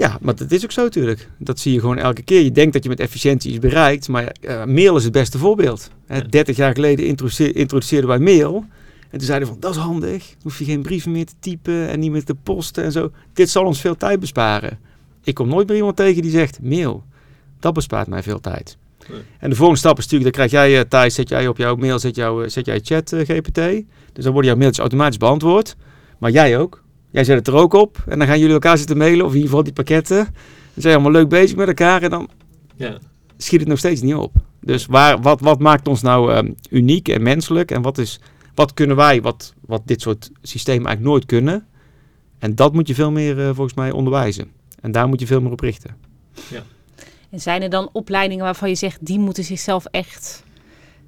[0.00, 1.28] Ja, maar dat is ook zo natuurlijk.
[1.38, 2.40] Dat zie je gewoon elke keer.
[2.42, 5.90] Je denkt dat je met efficiëntie iets bereikt, maar uh, mail is het beste voorbeeld.
[6.06, 7.06] Hè, 30 jaar geleden
[7.54, 8.64] introduceerden wij mail.
[9.10, 10.28] En toen zeiden we van, dat is handig.
[10.28, 13.10] Dan hoef je geen brieven meer te typen en niet meer te posten en zo.
[13.32, 14.78] Dit zal ons veel tijd besparen.
[15.24, 17.04] Ik kom nooit meer iemand tegen die zegt, mail,
[17.58, 18.76] dat bespaart mij veel tijd.
[19.10, 19.20] Nee.
[19.38, 21.76] En de volgende stap is natuurlijk, dan krijg jij uh, thuis, zet jij op jouw
[21.76, 23.54] mail, zet, jou, zet jij chat uh, GPT.
[24.12, 25.76] Dus dan worden jouw mailtjes automatisch beantwoord.
[26.18, 26.82] Maar jij ook.
[27.10, 28.04] Jij zet het er ook op.
[28.08, 30.24] En dan gaan jullie elkaar zitten mailen, of in ieder geval die pakketten.
[30.74, 32.02] Dan zijn allemaal leuk bezig met elkaar.
[32.02, 32.28] En dan
[32.76, 32.98] ja.
[33.36, 34.32] schiet het nog steeds niet op.
[34.60, 37.70] Dus waar, wat, wat maakt ons nou um, uniek en menselijk?
[37.70, 38.20] En wat, is,
[38.54, 41.66] wat kunnen wij, wat, wat dit soort systemen eigenlijk nooit kunnen?
[42.38, 44.50] En dat moet je veel meer uh, volgens mij onderwijzen.
[44.80, 45.96] En daar moet je veel meer op richten.
[46.48, 46.62] Ja.
[47.30, 50.44] En zijn er dan opleidingen waarvan je zegt, die moeten zichzelf echt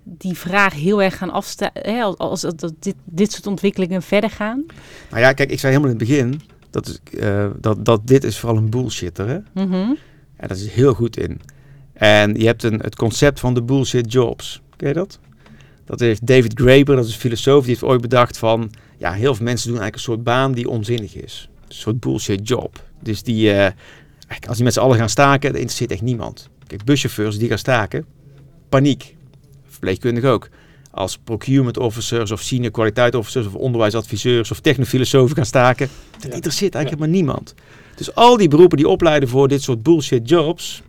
[0.03, 4.65] die vraag heel erg gaan afstellen als, als, dat dit, dit soort ontwikkelingen verder gaan?
[5.11, 8.25] Nou ja, kijk, ik zei helemaal in het begin dat, is, uh, dat, dat dit
[8.25, 9.29] is vooral een bullshitter.
[9.29, 9.39] Hè?
[9.55, 9.99] Mm -hmm.
[10.37, 11.41] En dat is heel goed in.
[11.93, 14.63] En je hebt een, het concept van de bullshit jobs.
[14.77, 15.19] Ken je dat?
[15.85, 18.71] Dat heeft David Graeber, dat is een filosoof, die heeft ooit bedacht van...
[18.99, 21.49] Ja, heel veel mensen doen eigenlijk een soort baan die onzinnig is.
[21.69, 22.85] Een soort bullshit job.
[23.01, 23.67] Dus die, uh,
[24.47, 26.49] als die met z'n allen gaan staken, dat interesseert echt niemand.
[26.67, 28.07] Kijk, buschauffeurs die gaan staken,
[28.69, 29.17] paniek
[29.83, 30.49] verpleegkundigen ook.
[30.91, 35.89] Als procurement officers of senior kwaliteit officers of onderwijsadviseurs of technofilosofen gaan staken.
[36.11, 36.33] Dat ja.
[36.33, 37.11] interesseert eigenlijk ja.
[37.11, 37.55] helemaal niemand.
[37.95, 40.83] Dus al die beroepen die opleiden voor dit soort bullshit jobs.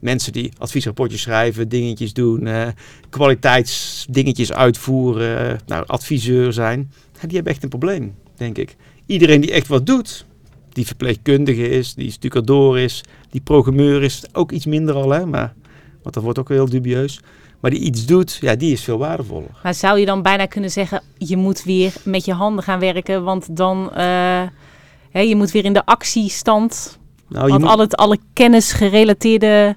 [0.00, 2.66] Mensen die adviesrapportjes schrijven, dingetjes doen, uh,
[3.10, 6.90] kwaliteitsdingetjes uitvoeren, uh, nou, adviseur zijn.
[7.20, 8.76] die hebben echt een probleem, denk ik.
[9.06, 10.26] Iedereen die echt wat doet,
[10.72, 15.54] die verpleegkundige is, die stucador is, die programmeur is, ook iets minder al, hè, maar
[16.02, 17.20] want dat wordt ook heel dubieus.
[17.60, 19.50] Maar die iets doet, ja, die is veel waardevoller.
[19.62, 23.24] Maar zou je dan bijna kunnen zeggen, je moet weer met je handen gaan werken,
[23.24, 24.42] want dan, uh,
[25.10, 27.70] hè, je moet weer in de actiestand, nou, want moet...
[27.70, 29.76] al het, alle kennisgerelateerde...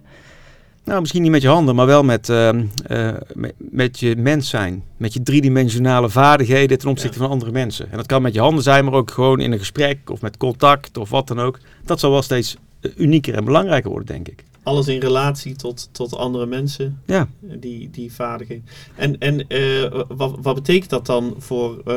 [0.84, 4.50] Nou, misschien niet met je handen, maar wel met, uh, uh, met, met, je mens
[4.50, 4.84] zijn.
[4.98, 7.24] Met je driedimensionale vaardigheden ten opzichte ja.
[7.24, 7.92] van andere mensen.
[7.92, 10.38] En dat kan met je handen zijn, maar ook gewoon in een gesprek of met
[10.38, 11.60] contact of wat dan ook.
[11.86, 12.58] Dat zal wel steeds
[12.98, 17.02] unieker en belangrijker worden, denk ik alles in relatie tot, tot andere mensen.
[17.06, 17.28] Ja.
[17.40, 18.66] Die, die vaardigheden.
[18.96, 21.94] En, en uh, wat, wat betekent dat dan voor, uh,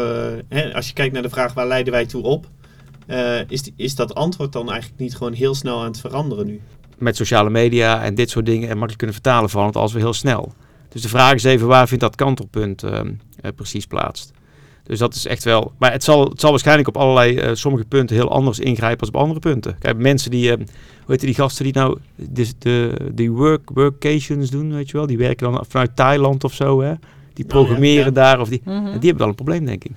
[0.48, 2.46] hè, als je kijkt naar de vraag waar leiden wij toe op,
[3.06, 6.46] uh, is, die, is dat antwoord dan eigenlijk niet gewoon heel snel aan het veranderen
[6.46, 6.60] nu?
[6.98, 9.98] Met sociale media en dit soort dingen en makkelijk kunnen vertalen van het als we
[9.98, 10.52] heel snel.
[10.88, 12.84] Dus de vraag is even waar vindt dat kantelpunt
[13.56, 14.30] precies plaats?
[14.82, 15.72] Dus dat is echt wel.
[15.78, 19.08] Maar het zal, het zal waarschijnlijk op allerlei uh, sommige punten heel anders ingrijpen als
[19.08, 19.76] op andere punten.
[19.78, 20.66] Kijk, mensen die, uh, hoe
[21.06, 25.18] heet die gasten die nou de, de, die work, workations doen, weet je wel, die
[25.18, 26.94] werken dan vanuit Thailand of zo, hè?
[27.32, 28.28] Die programmeren oh, ja, ja.
[28.34, 28.84] daar of die, mm -hmm.
[28.84, 29.90] die hebben wel een probleem, denk ik.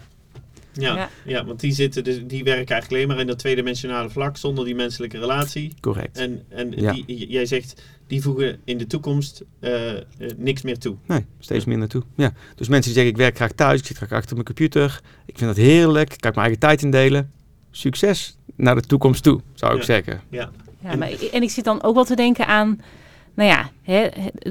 [0.78, 1.10] Ja, ja.
[1.26, 4.66] ja, want die, zitten dus, die werken eigenlijk alleen maar in dat tweedimensionale vlak zonder
[4.66, 5.74] die menselijke relatie.
[5.80, 6.18] Correct.
[6.18, 10.00] En, en die, jij zegt, die voegen in de toekomst uh, uh,
[10.38, 10.96] niks meer toe.
[11.06, 11.70] Nee, steeds ja.
[11.70, 12.04] minder toe.
[12.16, 12.34] Ja.
[12.56, 15.38] Dus mensen die zeggen, ik werk graag thuis, ik zit graag achter mijn computer, ik
[15.38, 17.32] vind dat heerlijk, ik kan ik mijn eigen tijd indelen.
[17.72, 19.86] Succes naar de toekomst toe, zou ik ja.
[19.86, 20.22] zeggen.
[20.30, 20.52] Ja.
[20.80, 22.80] ja en, maar, en ik zit dan ook wel te denken aan
[23.36, 24.08] nou ja, hè,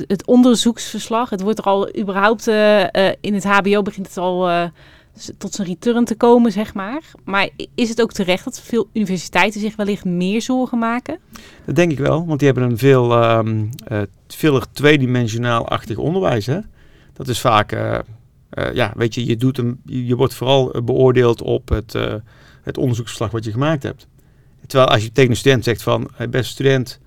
[0.07, 1.31] het onderzoeksverslag.
[1.31, 4.65] Het wordt er al überhaupt uh, uh, in het HBO begint het al uh,
[5.39, 7.03] tot zijn return te komen, zeg maar.
[7.25, 11.19] Maar is het ook terecht dat veel universiteiten zich wellicht meer zorgen maken?
[11.65, 16.47] Dat denk ik wel, want die hebben een veel, um, uh, veel tweedimensionaal-achtig onderwijs.
[16.47, 16.59] Hè?
[17.13, 17.99] Dat is vaak, uh,
[18.55, 21.97] uh, ja, weet je, je, doet een, je wordt vooral beoordeeld op het,
[22.63, 24.07] het onderzoeksverslag wat je gemaakt hebt.
[24.67, 27.01] Terwijl als je tegen een student zegt van, beste student,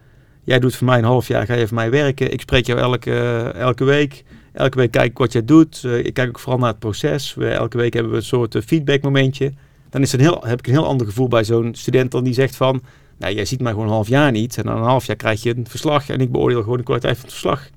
[0.43, 2.32] jij doet voor mij een half jaar, ga je voor mij werken.
[2.32, 4.24] Ik spreek jou elke, elke week.
[4.58, 5.84] Elke week kijk ik wat jij doet.
[5.86, 7.34] Uh, ik kijk ook vooral naar het proces.
[7.34, 9.54] We, elke week hebben we een soort uh, feedback momentje.
[9.89, 12.34] Dan is een heel, heb ik een heel ander gevoel bij zo'n student dan die
[12.34, 12.82] zegt van...
[13.17, 14.58] Nou, jij ziet mij gewoon een half jaar niet.
[14.58, 17.15] En dan een half jaar krijg je een verslag en ik beoordeel gewoon de kwaliteit
[17.15, 17.70] van het verslag.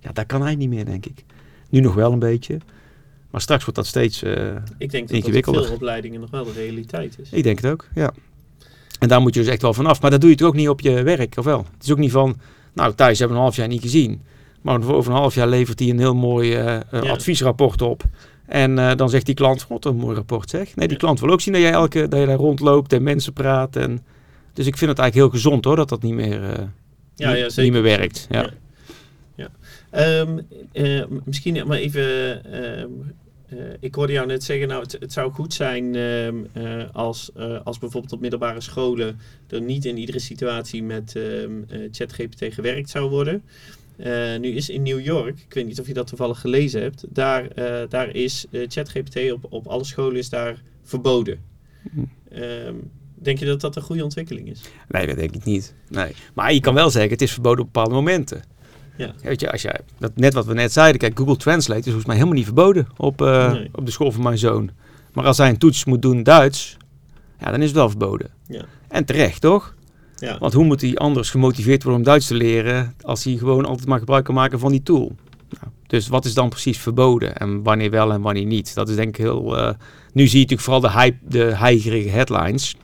[0.00, 1.24] Ja, dat kan hij niet meer, denk ik.
[1.70, 2.58] Nu nog wel een beetje.
[3.30, 4.32] Maar straks wordt dat steeds uh,
[4.78, 7.30] Ik denk dat dat veel opleidingen nog wel de realiteit is.
[7.30, 8.12] Ik denk het ook, ja.
[8.98, 10.00] En daar moet je dus echt wel vanaf.
[10.00, 11.58] Maar dat doe je toch ook niet op je werk, of wel?
[11.58, 12.36] Het is ook niet van,
[12.72, 14.22] nou Thijs, hebben we een half jaar niet gezien.
[14.60, 17.10] Maar over een half jaar levert hij een heel mooi eh, eh, Ja.
[17.10, 18.02] adviesrapport op.
[18.46, 20.76] En eh, dan zegt die klant, wat een mooi rapport zeg.
[20.76, 23.32] Nee, die klant wil ook zien dat jij elke dat je daar rondloopt en mensen
[23.32, 23.76] praat.
[23.76, 24.04] En...
[24.52, 26.40] Dus ik vind het eigenlijk heel gezond hoor, dat dat niet meer,
[27.14, 28.26] Ja, ja, niet meer werkt.
[28.30, 28.50] Ja.
[29.34, 29.50] Ja.
[29.90, 30.38] Ehm,
[30.72, 32.44] eh, misschien maar even.
[32.52, 32.88] ehm,
[33.48, 37.30] eh, ik hoorde jou net zeggen, nou, het, het zou goed zijn ehm, eh, als,
[37.64, 39.18] als bijvoorbeeld op middelbare scholen
[39.48, 41.18] er niet in iedere situatie met
[41.90, 43.42] ChatGPT gewerkt zou worden.
[44.02, 47.04] Eh, nu is in New York, ik weet niet of je dat toevallig gelezen hebt,
[47.08, 51.38] daar, eh, daar is eh, ChatGPT op, op alle scholen is daar verboden.
[51.92, 52.00] Hm.
[52.34, 52.74] Ehm,
[53.14, 54.60] denk je dat dat een goede ontwikkeling is?
[54.88, 55.74] Nee, dat denk ik niet.
[55.88, 56.12] Nee.
[56.34, 58.42] Maar je kan wel zeggen, het is verboden op bepaalde momenten.
[58.96, 59.14] Ja.
[59.22, 62.06] Weet je, als jij, dat, net wat we net zeiden, kijk, Google Translate is volgens
[62.06, 63.68] mij helemaal niet verboden op, Nee.
[63.72, 64.70] op de school van mijn zoon.
[65.12, 66.76] Maar als hij een toets moet doen Duits,
[67.40, 68.30] ja, dan is het wel verboden.
[68.46, 68.64] Ja.
[68.88, 69.74] En terecht, toch?
[70.20, 70.38] Ja.
[70.38, 73.88] Want hoe moet hij anders gemotiveerd worden om Duits te leren als hij gewoon altijd
[73.88, 75.12] maar gebruik kan maken van die tool?
[75.60, 78.74] Nou, dus wat is dan precies verboden en wanneer wel en wanneer niet?
[78.74, 79.56] Dat is denk ik heel...
[79.58, 79.74] eh,
[80.12, 82.76] nu zie je natuurlijk vooral de, hype, de heigerige headlines.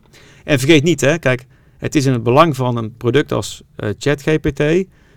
[0.45, 1.47] En vergeet niet, hè, kijk,
[1.79, 4.63] het is in het belang van een product als eh, ChatGPT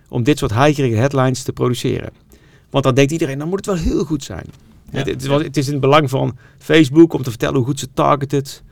[0.09, 2.09] om dit soort heigerige headlines te produceren.
[2.69, 4.45] Want dan denkt iedereen, dan moet het wel heel goed zijn.
[4.91, 7.87] Ja, het, het is in het belang van Facebook om te vertellen hoe goed ze
[7.93, 8.63] targeted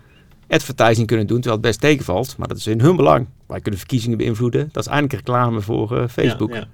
[0.48, 2.38] advertising kunnen doen, terwijl het best tegenvalt.
[2.38, 3.28] Maar dat is in hun belang.
[3.48, 4.70] Wij kunnen verkiezingen beïnvloeden.
[4.72, 6.50] Dat is eigenlijk reclame voor eh, Facebook.
[6.50, 6.68] Ja, ja.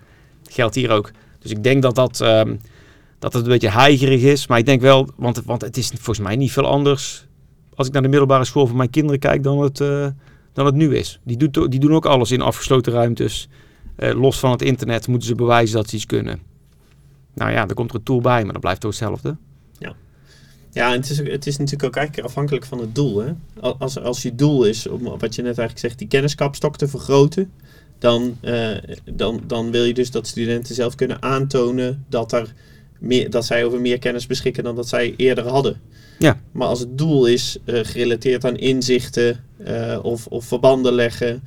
[0.44, 1.12] Geldt hier ook.
[1.40, 2.56] Dus ik denk dat dat, ehm,
[3.20, 4.48] dat het een beetje heigerig is.
[4.48, 7.28] Maar ik denk wel, want, want het is volgens mij niet veel anders
[7.76, 10.08] als ik naar de middelbare school van mijn kinderen kijk dan het, eh,
[10.54, 11.20] dan het nu is.
[11.24, 13.50] Die, doet, die doen ook alles in afgesloten ruimtes.
[13.96, 16.40] Eh, los van het internet moeten ze bewijzen dat ze iets kunnen.
[17.34, 19.38] Nou ja, er komt er een tool bij, maar dat blijft toch hetzelfde.
[20.74, 23.18] Ja, en het is, het is natuurlijk ook eigenlijk afhankelijk van het doel.
[23.20, 23.32] Hè?
[23.60, 26.88] Al- Als, als je doel is, om wat je net eigenlijk zegt, die kenniskapstok te
[26.88, 27.52] vergroten,
[28.00, 28.70] dan, eh,
[29.14, 32.54] dan, dan wil je dus dat studenten zelf kunnen aantonen dat, er
[33.00, 35.82] meer, dat zij over meer kennis beschikken dan dat zij eerder hadden.
[36.20, 36.40] Ja.
[36.52, 41.44] Maar als het doel is eh, gerelateerd aan inzichten eh, of, of verbanden leggen,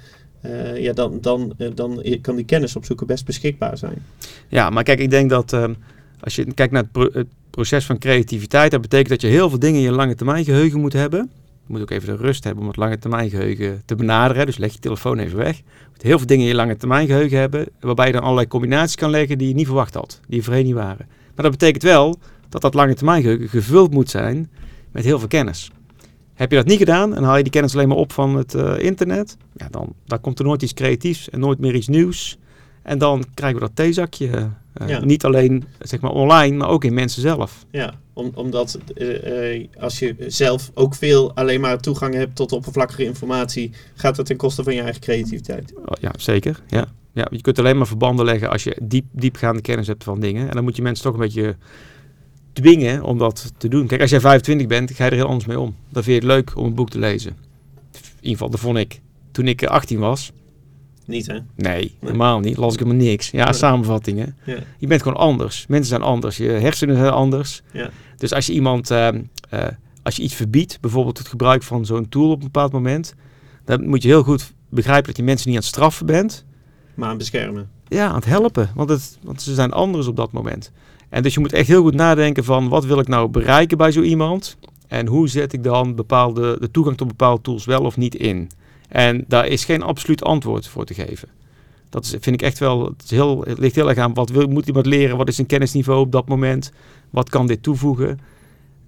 [0.76, 4.04] ja, dan, dan, dan kan die kennis opzoeken best beschikbaar zijn.
[4.48, 5.74] Ja, maar kijk, ik denk dat ehm,
[6.20, 9.48] als je kijkt naar het, pro- het proces van creativiteit, dat betekent dat je heel
[9.48, 11.30] veel dingen in je lange termijn geheugen moet hebben.
[11.66, 14.46] Je moet ook even de rust hebben om het lange termijn geheugen te benaderen.
[14.46, 15.56] Dus leg je telefoon even weg.
[15.56, 18.46] Je moet heel veel dingen in je lange termijn geheugen hebben, waarbij je dan allerlei
[18.48, 21.06] combinaties kan leggen die je niet verwacht had, die je voorheen niet waren.
[21.08, 24.50] Maar dat betekent wel dat dat lange termijn geheugen gevuld moet zijn
[24.92, 25.70] met heel veel kennis.
[26.34, 28.54] Heb je dat niet gedaan en haal je die kennis alleen maar op van het
[28.54, 32.38] eh, internet, ja, dan, dan komt er nooit iets creatiefs en nooit meer iets nieuws.
[32.86, 34.28] En dan krijgen we dat theezakje.
[34.72, 35.04] eh, Ja.
[35.04, 37.64] Niet alleen zeg maar online, maar ook in mensen zelf.
[37.70, 42.52] Ja, om, omdat eh, eh, als je zelf ook veel alleen maar toegang hebt tot
[42.52, 45.72] oppervlakkige informatie, gaat dat ten koste van je eigen creativiteit.
[45.76, 46.62] Oh, Ja, zeker.
[46.68, 46.86] Ja.
[47.12, 50.48] Ja, je kunt alleen maar verbanden leggen als je diep, diepgaande kennis hebt van dingen.
[50.48, 51.56] En dan moet je mensen toch een beetje
[52.52, 53.86] dwingen om dat te doen.
[53.86, 55.74] Kijk, als jij 25 bent, ga je er heel anders mee om.
[55.88, 57.30] Dan vind je het leuk om een boek te lezen.
[57.30, 59.00] In ieder geval, dat vond ik.
[59.32, 60.32] Toen ik eh, 18 was,
[61.06, 61.38] Niet hè?
[61.54, 62.56] nee, helemaal niet.
[62.56, 63.30] Las ik helemaal niks.
[63.30, 64.36] Ja, samenvattingen.
[64.44, 64.56] Ja.
[64.78, 65.66] Je bent gewoon anders.
[65.66, 66.36] Mensen zijn anders.
[66.36, 67.62] Je hersenen zijn anders.
[67.72, 67.90] Ja.
[68.16, 69.66] Dus als je iemand, ehm, eh,
[70.02, 73.14] als je iets verbiedt, bijvoorbeeld het gebruik van zo'n tool op een bepaald moment,
[73.64, 76.44] dan moet je heel goed begrijpen dat je mensen niet aan het straffen bent,
[76.94, 77.68] Maar aan beschermen.
[77.88, 78.70] ja, aan het helpen.
[78.74, 80.72] Want, het, want ze zijn anders op dat moment.
[81.08, 83.90] En dus je moet echt heel goed nadenken van wat wil ik nou bereiken bij
[83.90, 84.56] zo iemand
[84.88, 88.50] en hoe zet ik dan bepaalde, de toegang tot bepaalde tools wel of niet in.
[88.88, 91.28] En daar is geen absoluut antwoord voor te geven.
[91.88, 94.86] Dat vind ik echt wel, het, heel, het ligt heel erg aan wat moet iemand
[94.86, 96.72] leren, wat is zijn kennisniveau op dat moment,
[97.10, 98.18] wat kan dit toevoegen.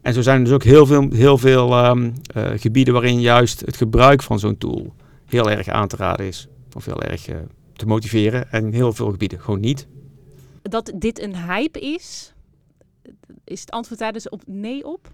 [0.03, 3.61] En zo zijn er dus ook heel veel, heel veel ehm, eh, gebieden waarin juist
[3.61, 4.95] het gebruik van zo'n tool
[5.27, 6.49] heel erg aan te raden is.
[6.77, 7.37] Of heel erg eh,
[7.73, 8.53] te motiveren.
[8.53, 9.87] En heel veel gebieden gewoon niet.
[10.63, 12.33] Dat dit een hype is,
[13.45, 15.11] is het antwoord daar dus op nee op?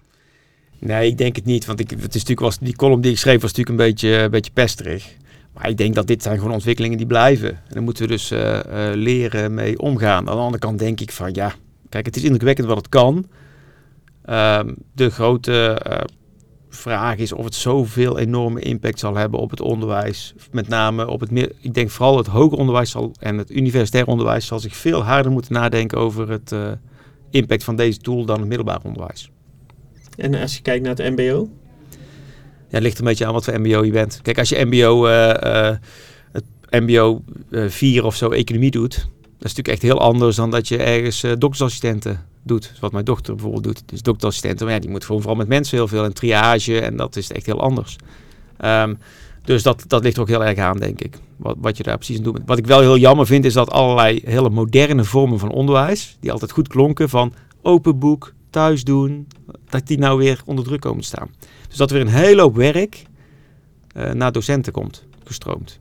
[0.84, 1.66] Nee, ik denk het niet.
[1.66, 4.08] Want ik, het is natuurlijk was, die column die ik schreef was natuurlijk een beetje,
[4.08, 5.16] een beetje pesterig.
[5.52, 7.48] Maar ik denk dat dit zijn gewoon ontwikkelingen die blijven.
[7.48, 10.28] En daar moeten we dus eh, eh, leren mee omgaan.
[10.28, 11.54] Aan de andere kant denk ik van ja,
[11.88, 13.26] kijk, het is indrukwekkend wat het kan.
[14.24, 16.04] Ehm, de grote eh,
[16.68, 20.34] vraag is of het zoveel enorme impact zal hebben op het onderwijs.
[20.50, 24.06] Met name op het meer, ik denk vooral het hoger onderwijs zal, en het universitair
[24.06, 26.72] onderwijs zal zich veel harder moeten nadenken over het eh,
[27.30, 29.30] impact van deze tool dan het middelbaar onderwijs.
[30.16, 31.48] En als je kijkt naar het MBO,
[32.74, 34.20] het ligt een beetje aan wat voor mbo je bent.
[34.22, 35.76] Kijk, als je mbo, eh, eh,
[36.32, 40.50] het mbo eh 4 of zo economie doet, dat is natuurlijk echt heel anders dan
[40.50, 42.72] dat je ergens eh, doktersassistenten doet.
[42.74, 43.82] Zoals mijn dochter bijvoorbeeld doet.
[43.86, 47.16] Dus doktersassistenten, maar ja, die moet vooral met mensen heel veel en triage en dat
[47.16, 47.96] is echt heel anders.
[48.56, 48.94] Ehm,
[49.44, 51.18] dus dat, dat ligt er ook heel erg aan, denk ik.
[51.36, 52.40] Wat, wat je daar precies aan doet.
[52.46, 56.32] Wat ik wel heel jammer vind, is dat allerlei hele moderne vormen van onderwijs, die
[56.32, 59.28] altijd goed klonken, van open boek, thuis doen,
[59.68, 61.30] dat die nou weer onder druk komen te staan.
[61.68, 63.02] Dus dat er weer een hele hoop werk
[63.94, 65.80] eh, naar docenten komt, gestroomd.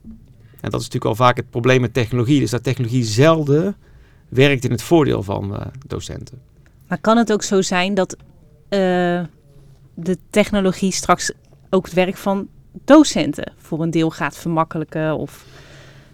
[0.62, 2.40] En dat is natuurlijk al vaak het probleem met technologie.
[2.40, 3.76] Dus dat technologie zelden
[4.30, 6.42] werkt in het voordeel van eh, docenten.
[6.88, 8.16] Maar kan het ook zo zijn dat
[8.70, 8.80] eh,
[9.94, 11.32] de technologie straks
[11.70, 12.48] ook het werk van
[12.86, 15.46] docenten voor een deel gaat vermakkelijken of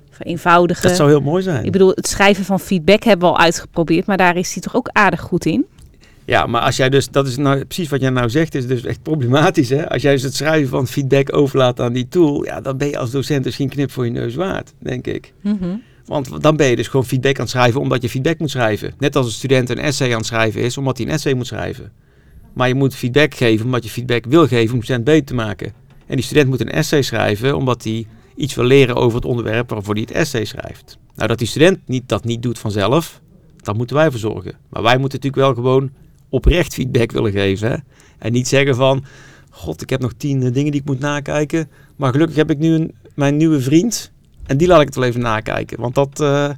[0.09, 0.87] vereenvoudigen?
[0.87, 1.65] Dat zou heel mooi zijn.
[1.65, 4.75] Ik bedoel, het schrijven van feedback hebben we al uitgeprobeerd, maar daar is hij toch
[4.75, 5.65] ook aardig goed in?
[6.29, 8.83] Ja, maar als jij dus, dat is nou precies wat jij nou zegt, is dus
[8.83, 9.69] echt problematisch.
[9.69, 9.89] Hè?
[9.89, 12.97] Als jij dus het schrijven van feedback overlaat aan die tool, ja, dan ben je
[12.97, 15.33] als docent dus geen knip voor je neus waard, denk ik.
[16.05, 18.93] Want dan ben je dus gewoon feedback aan het schrijven omdat je feedback moet schrijven.
[18.97, 21.47] Net als een student een essay aan het schrijven is omdat hij een essay moet
[21.47, 21.91] schrijven.
[22.53, 25.33] Maar je moet feedback geven omdat je feedback wil geven om de student beter te
[25.33, 25.73] maken.
[26.07, 29.69] En die student moet een essay schrijven omdat hij iets wil leren over het onderwerp
[29.69, 30.97] waarvoor hij het essay schrijft.
[31.15, 33.21] Nou, dat die student niet, dat niet doet vanzelf,
[33.57, 34.53] daar moeten wij voor zorgen.
[34.69, 35.91] Maar wij moeten natuurlijk wel gewoon
[36.29, 37.71] oprecht feedback willen geven.
[37.71, 37.77] Hè?
[38.17, 39.03] En niet zeggen van,
[39.49, 41.69] god, ik heb nog tien eh, dingen die ik moet nakijken.
[41.95, 44.11] Maar gelukkig heb ik nu een, mijn nieuwe vriend
[44.45, 45.79] en die laat ik het wel even nakijken.
[45.81, 46.49] Want dat, eh,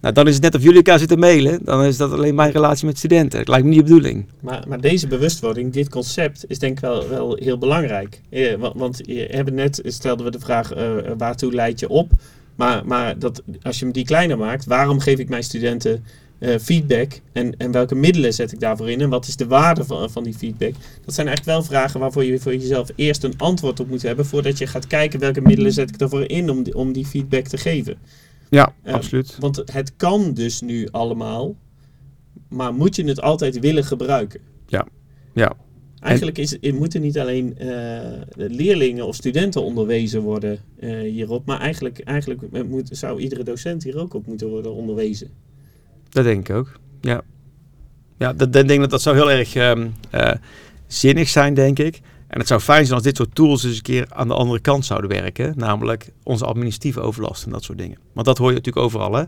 [0.00, 1.58] nou, dan is het net of jullie elkaar zitten mailen.
[1.64, 3.38] Dan is dat alleen mijn relatie met studenten.
[3.38, 4.26] Het lijkt me niet de bedoeling.
[4.40, 8.20] Maar, maar deze bewustwording, dit concept, is denk ik wel, wel heel belangrijk.
[8.58, 12.10] Want, want je hebben net, stelden we de vraag, eh, waartoe leid je op?
[12.54, 16.04] Maar, maar dat, als je hem die kleiner maakt, waarom geef ik mijn studenten
[16.40, 17.20] feedback?
[17.32, 19.00] En, en welke middelen zet ik daarvoor in?
[19.00, 20.72] En wat is de waarde van, van die feedback?
[21.04, 24.26] Dat zijn eigenlijk wel vragen waarvoor je voor jezelf eerst een antwoord op moet hebben,
[24.26, 27.46] voordat je gaat kijken welke middelen zet ik ervoor in om die, om die feedback
[27.46, 27.98] te geven.
[28.50, 29.36] Ja, Eh, absoluut.
[29.38, 31.56] Want het kan dus nu allemaal,
[32.48, 34.40] maar moet je het altijd willen gebruiken?
[34.66, 34.86] Ja,
[35.34, 35.56] ja.
[36.00, 38.00] Eigenlijk is, moeten niet alleen eh,
[38.36, 43.98] leerlingen of studenten onderwezen worden eh, hierop, maar eigenlijk, eigenlijk moet, zou iedere docent hier
[43.98, 45.30] ook op moeten worden onderwezen.
[46.10, 46.72] Dat denk ik ook.
[47.00, 47.20] Ja,
[48.18, 50.32] ja dat, dat denk dat dat zou heel erg ehm, eh,
[50.86, 52.00] zinnig zijn, denk ik.
[52.28, 54.60] En het zou fijn zijn als dit soort tools eens een keer aan de andere
[54.60, 55.52] kant zouden werken.
[55.56, 57.98] Namelijk onze administratieve overlast en dat soort dingen.
[58.12, 59.14] Want dat hoor je natuurlijk overal.
[59.14, 59.24] Hè?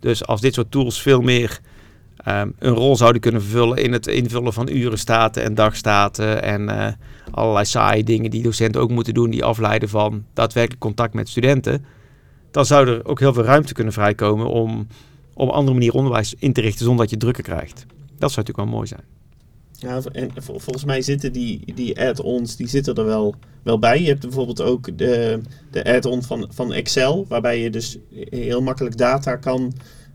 [0.00, 1.60] Dus als dit soort tools veel meer
[2.16, 6.42] ehm, een rol zouden kunnen vervullen in het invullen van urenstaten en dagstaten.
[6.42, 6.92] En eh,
[7.30, 11.84] allerlei saaie dingen die docenten ook moeten doen, die afleiden van daadwerkelijk contact met studenten.
[12.50, 14.86] Dan zou er ook heel veel ruimte kunnen vrijkomen om
[15.40, 17.86] op een andere manier onderwijs in te richten zonder dat je drukker krijgt.
[18.18, 19.04] Dat zou natuurlijk wel mooi zijn.
[19.72, 24.00] Ja, en vol- volgens mij zitten die, die add-ons die zitten er wel, wel bij.
[24.00, 28.96] Je hebt bijvoorbeeld ook de, de add-on van, van Excel, waarbij je dus heel makkelijk
[28.96, 29.72] data kan,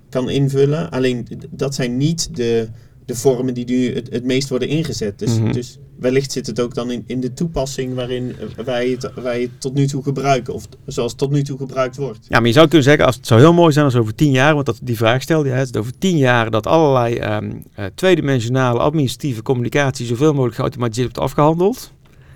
[0.10, 0.92] kan invullen.
[0.92, 2.70] Alleen dat zijn niet de,
[3.06, 5.20] de vormen die nu het, het meest worden ingezet.
[5.20, 5.52] Dus, Mhm.
[5.52, 9.42] dus wellicht zit het ook dan in, in de toepassing waarin eh, wij het, wij
[9.42, 10.54] het tot nu toe gebruiken.
[10.54, 12.26] Of zoals het tot nu toe gebruikt wordt.
[12.30, 14.32] Ja, maar je zou kunnen zeggen, als het zou heel mooi zijn als over tien
[14.32, 17.86] jaar, want dat, die vraag stelde je, het over tien jaar dat allerlei ehm, eh,
[17.96, 21.92] tweedimensionale administratieve communicatie zoveel mogelijk geautomatiseerd wordt afgehandeld.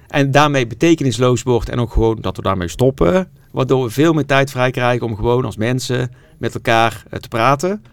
[0.08, 3.28] En daarmee betekenisloos wordt en ook gewoon dat we daarmee stoppen.
[3.52, 7.28] Waardoor we veel meer tijd vrij krijgen om gewoon als mensen met elkaar eh, te
[7.28, 7.84] praten.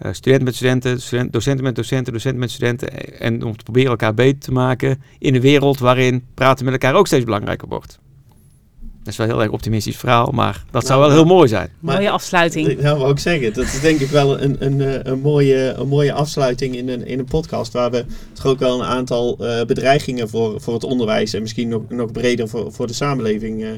[0.00, 2.90] Eh, studenten met studenten, student- docenten met docenten, docenten met studenten.
[2.92, 6.74] eh, En om te proberen elkaar beter te maken in een wereld waarin praten met
[6.74, 7.98] elkaar ook steeds belangrijker wordt.
[9.02, 11.68] Dat is wel een heel erg optimistisch verhaal, maar dat zou wel heel mooi zijn.
[11.80, 12.68] Maar- Mooie afsluiting.
[12.68, 15.74] Ik nou, wou ik zeggen, dat is denk ik wel een, een, eh, een, mooie,
[15.76, 17.72] een mooie afsluiting in een, in een podcast.
[17.72, 21.68] Waar we toch ook wel een aantal eh, bedreigingen voor, voor het onderwijs en misschien
[21.68, 23.68] nog, nog breder voor, voor de samenleving eh,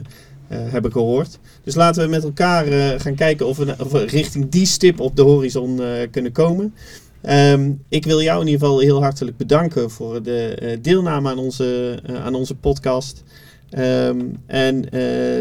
[0.48, 1.38] eh, hebben gehoord.
[1.64, 5.22] Dus laten we met elkaar eh, gaan kijken of we, richting die stip op de
[5.22, 6.74] horizon eh, kunnen komen.
[7.20, 11.98] Ehm, ik wil jou in ieder geval heel hartelijk bedanken voor de deelname aan onze,
[12.24, 13.22] aan onze podcast.
[13.70, 14.86] Ehm, en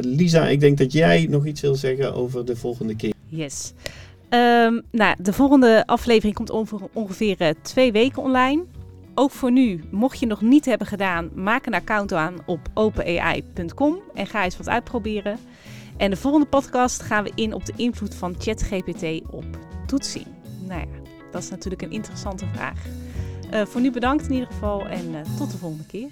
[0.01, 3.13] Lisa, ik denk dat jij nog iets wil zeggen over de volgende keer.
[3.27, 3.73] Yes.
[4.29, 6.51] Ehm, nou, de volgende aflevering komt
[6.93, 8.63] ongeveer, twee weken online.
[9.15, 13.99] Ook voor nu, mocht je nog niet hebben gedaan, maak een account aan op openai.com
[14.13, 15.37] en ga eens wat uitproberen.
[15.97, 19.45] En de volgende podcast gaan we in op de invloed van ChatGPT op
[19.85, 20.25] toetsing.
[20.67, 20.99] Nou ja,
[21.31, 22.85] dat is natuurlijk een interessante vraag.
[23.51, 26.09] Eh, voor nu bedankt in ieder geval en eh, tot de volgende keer.